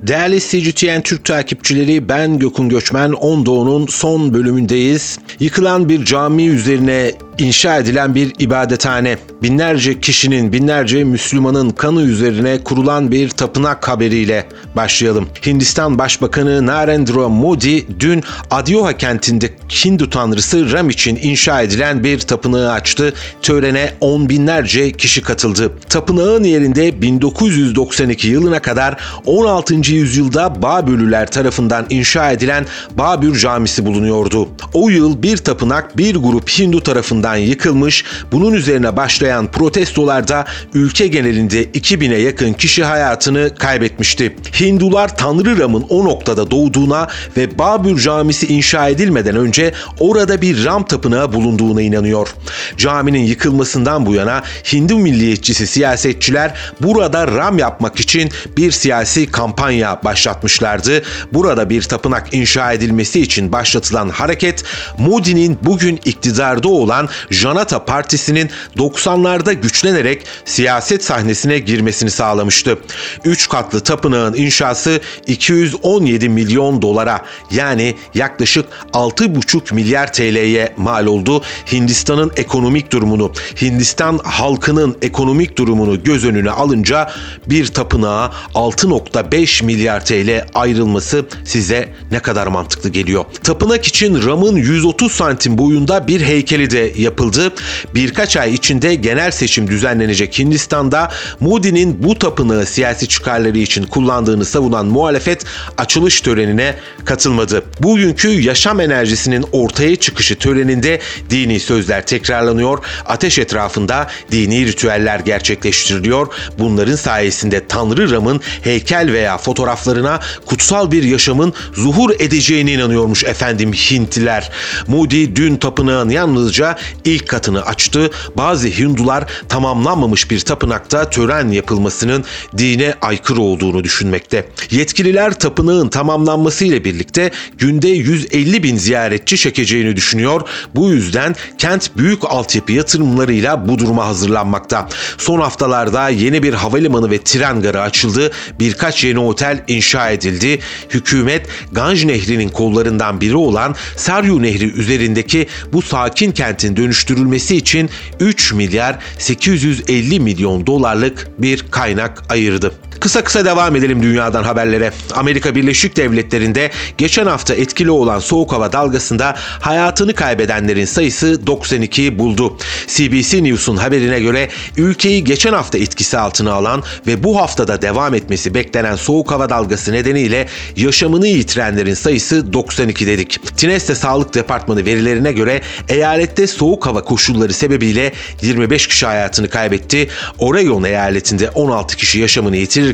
Değerli 0.07 0.41
CGTN 0.41 1.01
Türk 1.01 1.25
takipçileri 1.25 2.09
ben 2.09 2.39
Gökün 2.39 2.69
Göçmen 2.69 3.13
10 3.13 3.47
Doğu'nun 3.47 3.87
son 3.87 4.35
bölümündeyiz. 4.35 5.19
Yıkılan 5.41 5.89
bir 5.89 6.05
cami 6.05 6.47
üzerine 6.47 7.13
inşa 7.39 7.79
edilen 7.79 8.15
bir 8.15 8.33
ibadethane, 8.39 9.19
binlerce 9.43 10.01
kişinin, 10.01 10.53
binlerce 10.53 11.05
Müslümanın 11.05 11.71
kanı 11.71 12.03
üzerine 12.03 12.65
kurulan 12.65 13.11
bir 13.11 13.29
tapınak 13.29 13.89
haberiyle 13.89 14.47
başlayalım. 14.77 15.29
Hindistan 15.47 15.99
Başbakanı 15.99 16.67
Narendra 16.67 17.29
Modi 17.29 18.01
dün 18.01 18.23
Adyoha 18.51 18.97
kentinde 18.97 19.51
Hindu 19.85 20.11
tanrısı 20.11 20.73
Ram 20.73 20.91
için 20.91 21.19
inşa 21.23 21.63
edilen 21.63 22.05
bir 22.05 22.19
tapınağı 22.19 22.73
açtı. 22.73 23.13
Törene 23.43 23.91
on 24.01 24.29
binlerce 24.29 24.93
kişi 24.93 25.23
katıldı. 25.23 25.73
Tapınağın 25.89 26.45
yerinde 26.45 27.03
1992 27.03 28.29
yılına 28.29 28.63
kadar 28.63 28.97
16. 29.27 29.94
yüzyılda 29.95 30.63
Babürlüler 30.63 31.31
tarafından 31.31 31.87
inşa 31.91 32.31
edilen 32.31 32.67
Babür 32.99 33.39
Camisi 33.39 33.87
bulunuyordu. 33.87 34.49
O 34.73 34.89
yıl 34.89 35.23
bir 35.23 35.37
tapınak 35.37 35.97
bir 35.97 36.17
grup 36.17 36.49
Hindu 36.49 36.81
tarafından 36.81 37.37
yıkılmış, 37.37 38.05
bunun 38.33 38.53
üzerine 38.53 38.97
başlayan 38.97 39.47
protestolarda 39.47 40.45
ülke 40.75 41.07
genelinde 41.07 41.65
2000'e 41.65 42.21
yakın 42.21 42.53
kişi 42.53 42.85
hayatını 42.85 43.55
kaybetmişti. 43.59 44.37
Hindular 44.61 45.17
Tanrı 45.17 45.59
Ram'ın 45.59 45.87
o 45.89 46.05
noktada 46.05 46.51
doğduğuna 46.51 47.09
ve 47.37 47.59
Babür 47.59 48.01
Camisi 48.01 48.47
inşa 48.47 48.89
edilmeden 48.89 49.37
önce 49.37 49.73
orada 50.01 50.43
bir 50.43 50.65
Ram 50.65 50.85
tapınağı 50.85 51.33
bulunduğuna 51.33 51.83
inanıyor. 51.83 52.35
Caminin 52.77 53.25
yıkılmasından 53.25 54.07
bu 54.07 54.15
yana 54.15 54.43
Hindu 54.73 54.99
milliyetçisi 54.99 55.67
siyasetçiler 55.67 56.55
burada 56.81 57.27
Ram 57.27 57.59
yapmak 57.59 58.01
için 58.01 58.31
bir 58.57 58.71
siyasi 58.71 59.31
kampanya 59.31 59.84
başlatmışlardı. 59.85 61.03
Burada 61.33 61.71
bir 61.71 61.83
tapınak 61.83 62.35
inşa 62.35 62.73
edilmesi 62.73 63.21
için 63.21 63.53
başlatılan 63.53 64.09
hareket 64.09 64.65
Modi'nin 64.99 65.59
bugün 65.63 66.01
iktidarda 66.05 66.69
olan 66.69 67.09
Janata 67.31 67.85
Partisi'nin 67.85 68.51
90'larda 68.77 69.53
güçlenerek 69.53 70.23
siyaset 70.45 71.05
sahnesine 71.05 71.59
girmesini 71.59 72.11
sağlamıştı. 72.11 72.79
3 73.25 73.49
katlı 73.49 73.81
tapınağın 73.81 74.35
inşası 74.35 75.01
217 75.27 76.29
milyon 76.29 76.83
dolara 76.83 77.25
yani 77.51 77.95
yaklaşık 78.15 78.67
6,5 78.93 79.75
milyar 79.75 80.13
TL'ye 80.13 80.75
mal 80.77 81.07
oldu. 81.07 81.43
Hindistan'ın 81.73 82.33
ekonomik 82.37 82.93
durumunu, 82.93 83.33
Hindistan 83.63 84.21
halkının 84.25 84.97
ekonomik 85.03 85.59
durumunu 85.59 86.03
göz 86.03 86.25
önüne 86.25 86.51
alınca 86.51 87.11
bir 87.47 87.67
tapınağa 87.67 88.33
6.5 88.55 89.65
milyar 89.65 89.74
TL 89.79 90.47
ayrılması 90.55 91.27
size 91.45 91.89
ne 92.11 92.19
kadar 92.19 92.47
mantıklı 92.47 92.91
geliyor. 92.91 93.25
Tapınak 93.43 93.87
için 93.87 94.27
Ram'ın 94.27 94.57
130 94.57 95.13
santim 95.13 95.59
boyunda 95.59 96.09
bir 96.09 96.21
heykeli 96.21 96.71
de 96.71 96.93
yapıldı. 96.97 97.53
Birkaç 97.95 98.37
ay 98.37 98.55
içinde 98.55 98.95
genel 98.95 99.31
seçim 99.31 99.69
düzenlenecek 99.69 100.39
Hindistan'da 100.39 101.11
Modi'nin 101.41 102.03
bu 102.03 102.19
tapınağı 102.19 102.67
siyasi 102.67 103.09
çıkarları 103.09 103.59
için 103.59 103.85
kullandığını 103.85 104.45
savunan 104.45 104.87
muhalefet 104.87 105.45
açılış 105.79 106.21
törenine 106.21 106.75
katılmadı. 107.05 107.63
Bugünkü 107.81 108.29
yaşam 108.29 108.81
enerjisinin 108.81 109.45
ortaya 109.53 109.97
çıkışı 109.97 110.39
töreninde 110.39 111.01
dini 111.31 111.61
sözler 111.61 112.07
tekrarlanıyor, 112.07 112.79
ateş 113.07 113.39
etrafında 113.39 114.07
dini 114.31 114.67
ritüeller 114.67 115.21
gerçekleştiriliyor. 115.21 116.27
Bunların 116.59 116.97
sayesinde 116.97 117.67
Tanrı 117.67 118.11
Ram'ın 118.11 118.41
heykel 118.63 119.13
veya 119.13 119.39
fotoğraflarına 119.65 120.21
kutsal 120.47 120.91
bir 120.91 121.03
yaşamın 121.03 121.53
zuhur 121.73 122.11
edeceğine 122.19 122.73
inanıyormuş 122.73 123.25
efendim 123.25 123.73
Hintliler. 123.73 124.51
Modi 124.87 125.37
dün 125.37 125.57
tapınağın 125.57 126.09
yalnızca 126.09 126.79
ilk 127.05 127.29
katını 127.29 127.67
açtı. 127.67 128.11
Bazı 128.37 128.69
Hindular 128.69 129.25
tamamlanmamış 129.49 130.31
bir 130.31 130.41
tapınakta 130.41 131.11
tören 131.11 131.49
yapılmasının 131.49 132.25
dine 132.59 132.95
aykırı 133.03 133.41
olduğunu 133.41 133.85
düşünmekte. 133.85 134.49
Yetkililer 134.71 135.39
tapınağın 135.39 135.89
tamamlanması 135.89 136.65
ile 136.65 136.85
birlikte 136.85 137.31
günde 137.59 137.89
150 137.89 138.63
bin 138.63 138.77
ziyaretçi 138.77 139.37
çekeceğini 139.37 139.97
düşünüyor. 139.97 140.41
Bu 140.75 140.91
yüzden 140.91 141.35
kent 141.59 141.97
büyük 141.97 142.25
altyapı 142.25 142.73
yatırımlarıyla 142.73 143.69
bu 143.69 143.79
duruma 143.79 144.07
hazırlanmakta. 144.07 144.89
Son 145.19 145.41
haftalarda 145.41 146.09
yeni 146.09 146.43
bir 146.43 146.55
havalimanı 146.55 147.11
ve 147.11 147.23
tren 147.23 147.63
garı 147.63 147.81
açıldı. 147.81 148.31
Birkaç 148.61 149.05
yeni 149.05 149.19
otel 149.19 149.54
inşa 149.69 150.11
edildi. 150.11 150.59
Hükümet 150.91 151.47
Ganj 151.73 152.05
Nehri'nin 152.05 152.49
kollarından 152.49 153.21
biri 153.21 153.37
olan 153.37 153.75
Saryu 153.97 154.43
Nehri 154.43 154.73
üzerindeki 154.73 155.47
bu 155.73 155.83
sakin 155.83 156.33
kentin 156.33 156.77
dönüştürülmesi 156.77 157.57
için 157.57 157.91
3 158.21 158.53
milyar 158.53 158.99
850 159.19 160.21
milyon 160.21 160.67
dolarlık 160.67 161.29
bir 161.39 161.65
kaynak 161.71 162.23
ayırdı. 162.29 162.73
Kısa 163.05 163.25
kısa 163.25 163.45
devam 163.45 163.77
edelim 163.77 164.03
dünyadan 164.03 164.43
haberlere. 164.43 164.93
Amerika 165.15 165.55
Birleşik 165.55 165.97
Devletleri'nde 165.97 166.71
geçen 166.99 167.27
hafta 167.27 167.55
etkili 167.55 167.91
olan 167.91 168.19
soğuk 168.19 168.53
hava 168.53 168.73
dalgasında 168.73 169.35
hayatını 169.61 170.15
kaybedenlerin 170.15 170.85
sayısı 170.85 171.47
92 171.47 172.19
buldu. 172.19 172.57
CBC 172.87 173.45
News'un 173.45 173.77
haberine 173.77 174.21
göre 174.21 174.49
ülkeyi 174.77 175.25
geçen 175.25 175.53
hafta 175.53 175.79
etkisi 175.79 176.19
altına 176.19 176.53
alan 176.53 176.83
ve 177.07 177.23
bu 177.23 177.41
haftada 177.41 177.83
devam 177.83 178.15
etmesi 178.15 178.55
beklenen 178.55 178.97
soğuk 178.97 179.31
hava 179.31 179.49
dalgası 179.49 179.93
nedeniyle 179.93 180.49
yaşamını 180.77 181.27
yitirenlerin 181.27 181.95
sayısı 181.95 182.53
92 182.53 183.07
dedik. 183.07 183.57
Tineste 183.57 183.95
Sağlık 183.95 184.35
Departmanı 184.35 184.87
verilerine 184.87 185.33
göre 185.33 185.61
eyalette 185.89 186.47
soğuk 186.47 186.87
hava 186.87 187.03
koşulları 187.03 187.53
sebebiyle 187.53 188.13
25 188.43 188.87
kişi 188.87 189.07
hayatını 189.07 189.49
kaybetti. 189.49 190.09
Oregon 190.39 190.85
eyaletinde 190.85 191.51
16 191.51 191.97
kişi 191.97 192.19
yaşamını 192.19 192.57
yitirirken 192.57 192.94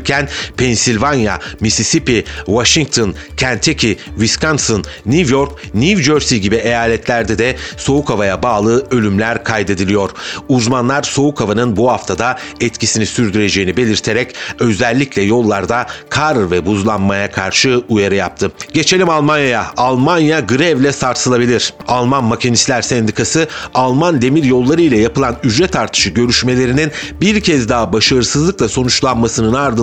Pennsylvania, 0.57 1.39
Mississippi, 1.59 2.25
Washington, 2.45 3.15
Kentucky, 3.37 3.95
Wisconsin, 4.17 4.83
New 5.05 5.35
York, 5.35 5.51
New 5.73 6.03
Jersey 6.03 6.39
gibi 6.39 6.55
eyaletlerde 6.55 7.37
de 7.37 7.55
soğuk 7.77 8.09
havaya 8.09 8.43
bağlı 8.43 8.85
ölümler 8.91 9.43
kaydediliyor. 9.43 10.09
Uzmanlar 10.49 11.03
soğuk 11.03 11.41
havanın 11.41 11.75
bu 11.75 11.91
haftada 11.91 12.39
etkisini 12.59 13.05
sürdüreceğini 13.05 13.77
belirterek 13.77 14.35
özellikle 14.59 15.21
yollarda 15.21 15.87
kar 16.09 16.51
ve 16.51 16.65
buzlanmaya 16.65 17.31
karşı 17.31 17.83
uyarı 17.89 18.15
yaptı. 18.15 18.51
Geçelim 18.73 19.09
Almanya'ya. 19.09 19.71
Almanya 19.77 20.39
grevle 20.39 20.91
sarsılabilir. 20.91 21.73
Alman 21.87 22.23
Makinistler 22.23 22.81
Sendikası 22.81 23.47
Alman 23.73 24.21
demir 24.21 24.43
yolları 24.43 24.81
ile 24.81 24.97
yapılan 24.97 25.35
ücret 25.43 25.75
artışı 25.75 26.09
görüşmelerinin 26.09 26.91
bir 27.21 27.41
kez 27.41 27.69
daha 27.69 27.93
başarısızlıkla 27.93 28.69
sonuçlanmasının 28.69 29.53
ardından 29.53 29.80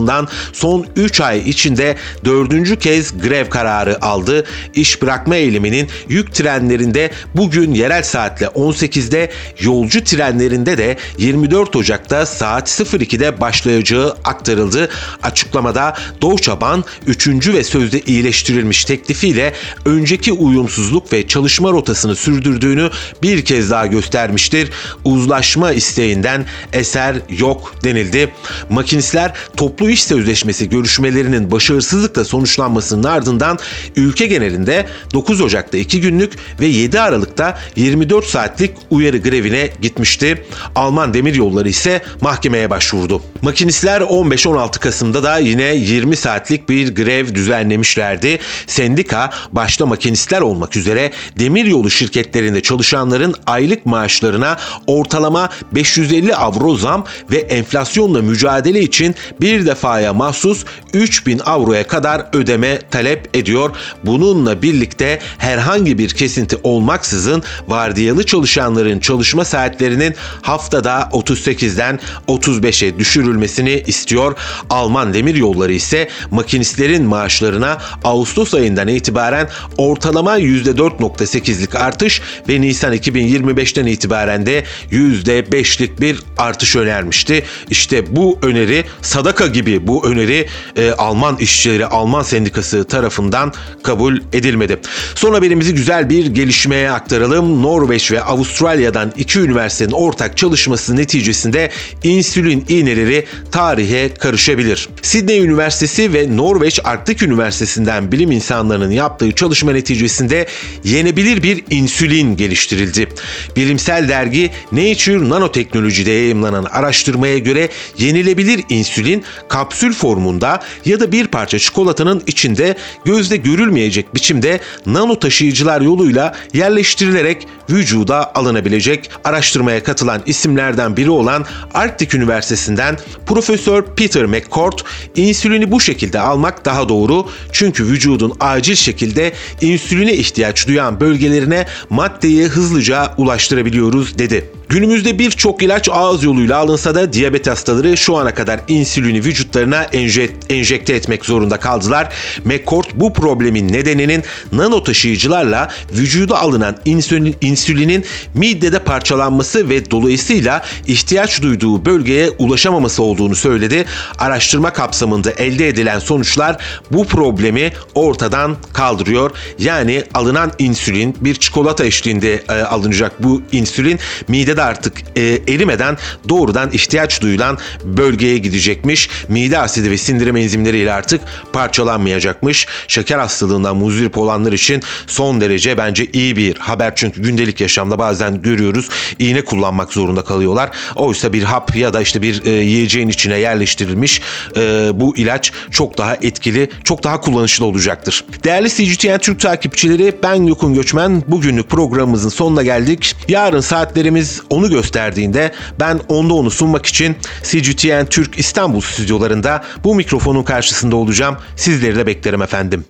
son 0.52 0.87
3 0.96 1.20
ay 1.20 1.38
içinde 1.38 1.96
dördüncü 2.24 2.78
kez 2.78 3.20
grev 3.20 3.50
kararı 3.50 4.04
aldı. 4.04 4.44
İş 4.74 5.02
bırakma 5.02 5.37
eyleminin 5.37 5.88
yük 6.08 6.34
trenlerinde 6.34 7.11
bugün 7.34 7.74
yerel 7.74 8.02
saatle 8.02 8.46
18'de 8.46 9.30
yolcu 9.61 10.04
trenlerinde 10.04 10.78
de 10.78 10.96
24 11.18 11.76
Ocak'ta 11.76 12.26
saat 12.26 12.68
02'de 12.68 13.40
başlayacağı 13.40 14.16
aktarıldı. 14.24 14.88
Açıklamada 15.22 15.96
Deutsche 16.22 16.61
Bahn 16.61 16.84
3. 17.06 17.28
ve 17.48 17.64
sözde 17.64 18.00
iyileştirilmiş 18.00 18.84
teklifiyle 18.84 19.52
önceki 19.84 20.32
uyumsuzluk 20.32 21.12
ve 21.12 21.28
çalışma 21.28 21.70
rotasını 21.72 22.16
sürdürdüğünü 22.16 22.90
bir 23.22 23.44
kez 23.44 23.70
daha 23.70 23.87
göstermiştir. 23.87 24.70
Uzlaşma 25.04 25.72
isteğinden 25.72 26.46
eser 26.72 27.16
yok 27.38 27.74
denildi. 27.84 28.30
Makinistler 28.70 29.32
toplu 29.56 29.88
iş 29.90 30.05
sözleşmesi 30.05 30.68
görüşmelerinin 30.68 31.51
başarısızlıkla 31.51 32.24
sonuçlanmasının 32.24 33.05
ardından 33.05 33.59
ülke 33.96 34.27
genelinde 34.27 34.87
9 35.12 35.40
Ocak'ta 35.40 35.79
2 35.79 36.01
günlük 36.01 36.33
ve 36.61 36.66
7 36.66 37.01
Aralık'ta 37.01 37.59
24 37.77 38.24
saatlik 38.27 38.70
uyarı 38.90 39.18
grevine 39.18 39.70
gitmişti. 39.83 40.44
Alman 40.74 41.14
demir 41.14 41.35
yolları 41.35 41.68
ise 41.68 42.03
mahkemeye 42.20 42.70
başvurdu. 42.70 43.22
Makinistler 43.42 44.01
15-16 44.01 44.79
Kasım'da 44.79 45.22
da 45.22 45.38
yine 45.38 45.74
20 45.74 46.16
saatlik 46.16 46.68
bir 46.68 46.94
grev 46.94 47.35
düzenlemişlerdi. 47.35 48.38
Sendika 48.66 49.31
başta 49.53 49.87
makinistler 49.87 50.40
olmak 50.40 50.77
üzere 50.77 51.12
demir 51.38 51.64
yolu 51.64 51.90
şirketlerinde 51.90 52.61
çalışanların 52.61 53.35
aylık 53.46 53.87
maaşlarına 53.87 54.57
ortalama 54.87 55.48
550 55.72 56.37
avro 56.37 56.77
zam 56.77 57.05
ve 57.31 57.37
enflasyonla 57.37 58.22
mücadele 58.22 58.81
için 58.81 59.14
bir 59.40 59.66
defaya 59.78 60.14
mahsus 60.14 60.64
3000 60.92 61.40
avroya 61.46 61.86
kadar 61.86 62.26
ödeme 62.32 62.78
talep 62.90 63.36
ediyor. 63.36 63.70
Bununla 64.04 64.62
birlikte 64.62 65.18
herhangi 65.38 65.98
bir 65.98 66.10
kesinti 66.10 66.56
olmaksızın 66.62 67.42
vardiyalı 67.68 68.26
çalışanların 68.26 69.00
çalışma 69.00 69.44
saatlerinin 69.44 70.14
haftada 70.42 71.08
38'den 71.12 72.00
35'e 72.28 72.98
düşürülmesini 72.98 73.82
istiyor. 73.86 74.36
Alman 74.70 75.14
demir 75.14 75.34
yolları 75.34 75.72
ise 75.72 76.08
makinistlerin 76.30 77.04
maaşlarına 77.04 77.78
Ağustos 78.04 78.54
ayından 78.54 78.88
itibaren 78.88 79.48
ortalama 79.76 80.38
%4.8'lik 80.38 81.74
artış 81.74 82.22
ve 82.48 82.60
Nisan 82.60 82.94
2025'ten 82.94 83.86
itibaren 83.86 84.46
de 84.46 84.64
%5'lik 84.92 86.00
bir 86.00 86.20
artış 86.38 86.76
önermişti. 86.76 87.44
İşte 87.70 88.16
bu 88.16 88.38
öneri 88.42 88.84
sadaka 89.02 89.46
gibi 89.46 89.67
bu 89.87 90.07
öneri 90.07 90.46
e, 90.76 90.90
Alman 90.90 91.37
işçileri 91.37 91.87
Alman 91.87 92.22
sendikası 92.22 92.85
tarafından 92.85 93.52
kabul 93.83 94.18
edilmedi. 94.33 94.78
Son 95.14 95.35
haberimizi 95.35 95.74
güzel 95.74 96.11
bir 96.11 96.26
gelişmeye 96.26 96.90
aktaralım. 96.90 97.62
Norveç 97.62 98.12
ve 98.12 98.22
Avustralya'dan 98.22 99.12
iki 99.16 99.40
üniversitenin 99.40 99.92
ortak 99.92 100.37
çalışması 100.37 100.96
neticesinde 100.96 101.70
insülin 102.02 102.64
iğneleri 102.68 103.26
tarihe 103.52 104.14
karışabilir. 104.14 104.88
Sydney 105.02 105.44
Üniversitesi 105.44 106.12
ve 106.12 106.37
Norveç 106.37 106.81
Arktik 106.85 107.22
Üniversitesi'nden 107.22 108.12
bilim 108.12 108.31
insanlarının 108.31 108.90
yaptığı 108.90 109.33
çalışma 109.33 109.72
neticesinde 109.72 110.46
yenebilir 110.85 111.42
bir 111.42 111.64
insülin 111.70 112.37
geliştirildi. 112.37 113.09
Bilimsel 113.57 114.09
dergi 114.09 114.50
Nature 114.72 115.28
Nanoteknoloji'de 115.28 116.11
yayımlanan 116.11 116.64
araştırmaya 116.64 117.38
göre 117.38 117.68
yenilebilir 117.98 118.64
insülin 118.68 119.24
kapsül 119.59 119.92
formunda 119.92 120.61
ya 120.85 121.01
da 121.01 121.12
bir 121.12 121.27
parça 121.27 121.59
çikolatanın 121.59 122.23
içinde 122.27 122.77
gözde 123.05 123.37
görülmeyecek 123.37 124.14
biçimde 124.14 124.61
nano 124.87 125.18
taşıyıcılar 125.18 125.81
yoluyla 125.81 126.35
yerleştirilerek 126.53 127.47
vücuda 127.71 128.35
alınabilecek. 128.35 129.11
Araştırmaya 129.25 129.83
katılan 129.83 130.23
isimlerden 130.27 130.97
biri 130.97 131.11
olan 131.11 131.47
Arktik 131.75 132.14
Üniversitesi'nden 132.14 132.99
Profesör 133.27 133.83
Peter 133.83 134.25
McCord, 134.25 134.79
insülini 135.16 135.71
bu 135.71 135.81
şekilde 135.81 136.21
almak 136.21 136.64
daha 136.64 136.88
doğru 136.88 137.29
çünkü 137.53 137.85
vücudun 137.85 138.33
acil 138.40 138.75
şekilde 138.75 139.33
insüline 139.61 140.14
ihtiyaç 140.14 140.68
duyan 140.68 141.01
bölgelerine 141.01 141.66
maddeyi 141.90 142.44
hızlıca 142.44 143.14
ulaştırabiliyoruz 143.16 144.18
dedi. 144.18 144.58
Günümüzde 144.68 145.18
birçok 145.18 145.62
ilaç 145.62 145.88
ağız 145.92 146.24
yoluyla 146.24 146.59
alınsa 146.59 146.94
da 146.94 147.12
diyabet 147.12 147.46
hastaları 147.46 147.96
şu 147.96 148.16
ana 148.16 148.35
kadar 148.35 148.61
insülini 148.68 149.24
vücutlarına 149.24 149.83
enje, 149.83 150.31
enjekte 150.50 150.94
etmek 150.94 151.24
zorunda 151.24 151.57
kaldılar. 151.61 152.12
McCord 152.44 152.85
bu 152.94 153.12
problemin 153.12 153.72
nedeninin 153.72 154.22
nano 154.52 154.85
taşıyıcılarla 154.85 155.68
vücuda 155.92 156.40
alınan 156.40 156.76
insülin, 156.85 157.37
insülinin 157.40 158.04
midede 158.35 158.78
parçalanması 158.78 159.68
ve 159.68 159.90
dolayısıyla 159.90 160.64
ihtiyaç 160.87 161.42
duyduğu 161.42 161.85
bölgeye 161.85 162.31
ulaşamaması 162.31 163.02
olduğunu 163.02 163.35
söyledi. 163.35 163.85
Araştırma 164.18 164.72
kapsamında 164.72 165.31
elde 165.31 165.68
edilen 165.68 165.98
sonuçlar 165.98 166.57
bu 166.90 167.04
problemi 167.04 167.72
ortadan 167.94 168.57
kaldırıyor. 168.72 169.31
Yani 169.59 170.04
alınan 170.14 170.52
insülin 170.59 171.16
bir 171.20 171.35
çikolata 171.35 171.85
eşliğinde 171.85 172.35
e, 172.35 172.52
alınacak 172.52 173.22
bu 173.22 173.42
insülin 173.52 173.98
mide 174.28 174.58
de 174.59 174.62
artık 174.62 174.92
e, 175.16 175.23
erimeden 175.49 175.97
doğrudan 176.29 176.71
ihtiyaç 176.73 177.23
duyulan 177.23 177.59
bölgeye 177.85 178.38
gidecekmiş. 178.38 179.11
Mide 179.29 179.59
asidi 179.59 179.90
ve 179.90 179.99
sindirim 179.99 180.37
enzimleriyle 180.37 180.92
artık 180.92 181.21
parçalanmayacakmış. 181.53 182.66
Şeker 182.88 183.18
hastalığından 183.18 183.77
muzdarip 183.77 184.18
olanlar 184.18 184.53
için 184.53 184.83
son 185.07 185.40
derece 185.40 185.79
bence 185.79 186.07
iyi 186.12 186.37
bir 186.37 186.57
haber. 186.57 186.92
Çünkü 186.97 187.23
gündelik 187.23 187.61
yaşamda 187.61 187.99
bazen 187.99 188.42
görüyoruz 188.42 188.88
iğne 189.18 189.44
kullanmak 189.44 189.92
zorunda 189.92 190.25
kalıyorlar. 190.25 190.71
Oysa 190.97 191.33
bir 191.33 191.42
hap 191.42 191.77
ya 191.77 191.92
da 191.92 192.01
işte 192.01 192.23
bir 192.23 192.44
e, 192.44 192.51
yiyeceğin 192.51 193.09
içine 193.09 193.38
yerleştirilmiş 193.38 194.23
e, 194.57 194.90
bu 194.94 195.16
ilaç 195.16 195.53
çok 195.71 195.99
daha 195.99 196.14
etkili, 196.14 196.71
çok 196.85 197.05
daha 197.05 197.21
kullanışlı 197.21 197.64
olacaktır. 197.64 198.25
Değerli 198.44 198.71
CGTN 198.71 199.18
Türk 199.18 199.40
takipçileri 199.40 200.14
ben 200.23 200.35
Yokun 200.35 200.75
Göçmen. 200.75 201.23
Bugünlük 201.27 201.68
programımızın 201.68 202.29
sonuna 202.29 202.62
geldik. 202.62 203.16
Yarın 203.29 203.61
saatlerimiz 203.61 204.40
onu 204.50 204.70
gösterdiğinde 204.70 205.52
ben 205.80 206.00
onda 206.08 206.34
onu 206.34 206.50
sunmak 206.50 206.87
için 206.87 207.16
CGTN 207.42 208.04
Türk 208.11 208.38
İstanbul 208.38 208.80
stüdyolarında 208.80 209.64
bu 209.84 209.94
mikrofonun 209.94 210.42
karşısında 210.42 210.96
olacağım. 210.96 211.37
Sizleri 211.56 211.96
de 211.96 212.06
beklerim 212.06 212.42
efendim. 212.42 212.84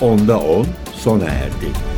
Onda 0.00 0.38
10 0.38 0.66
sona 1.02 1.24
erdi. 1.24 1.97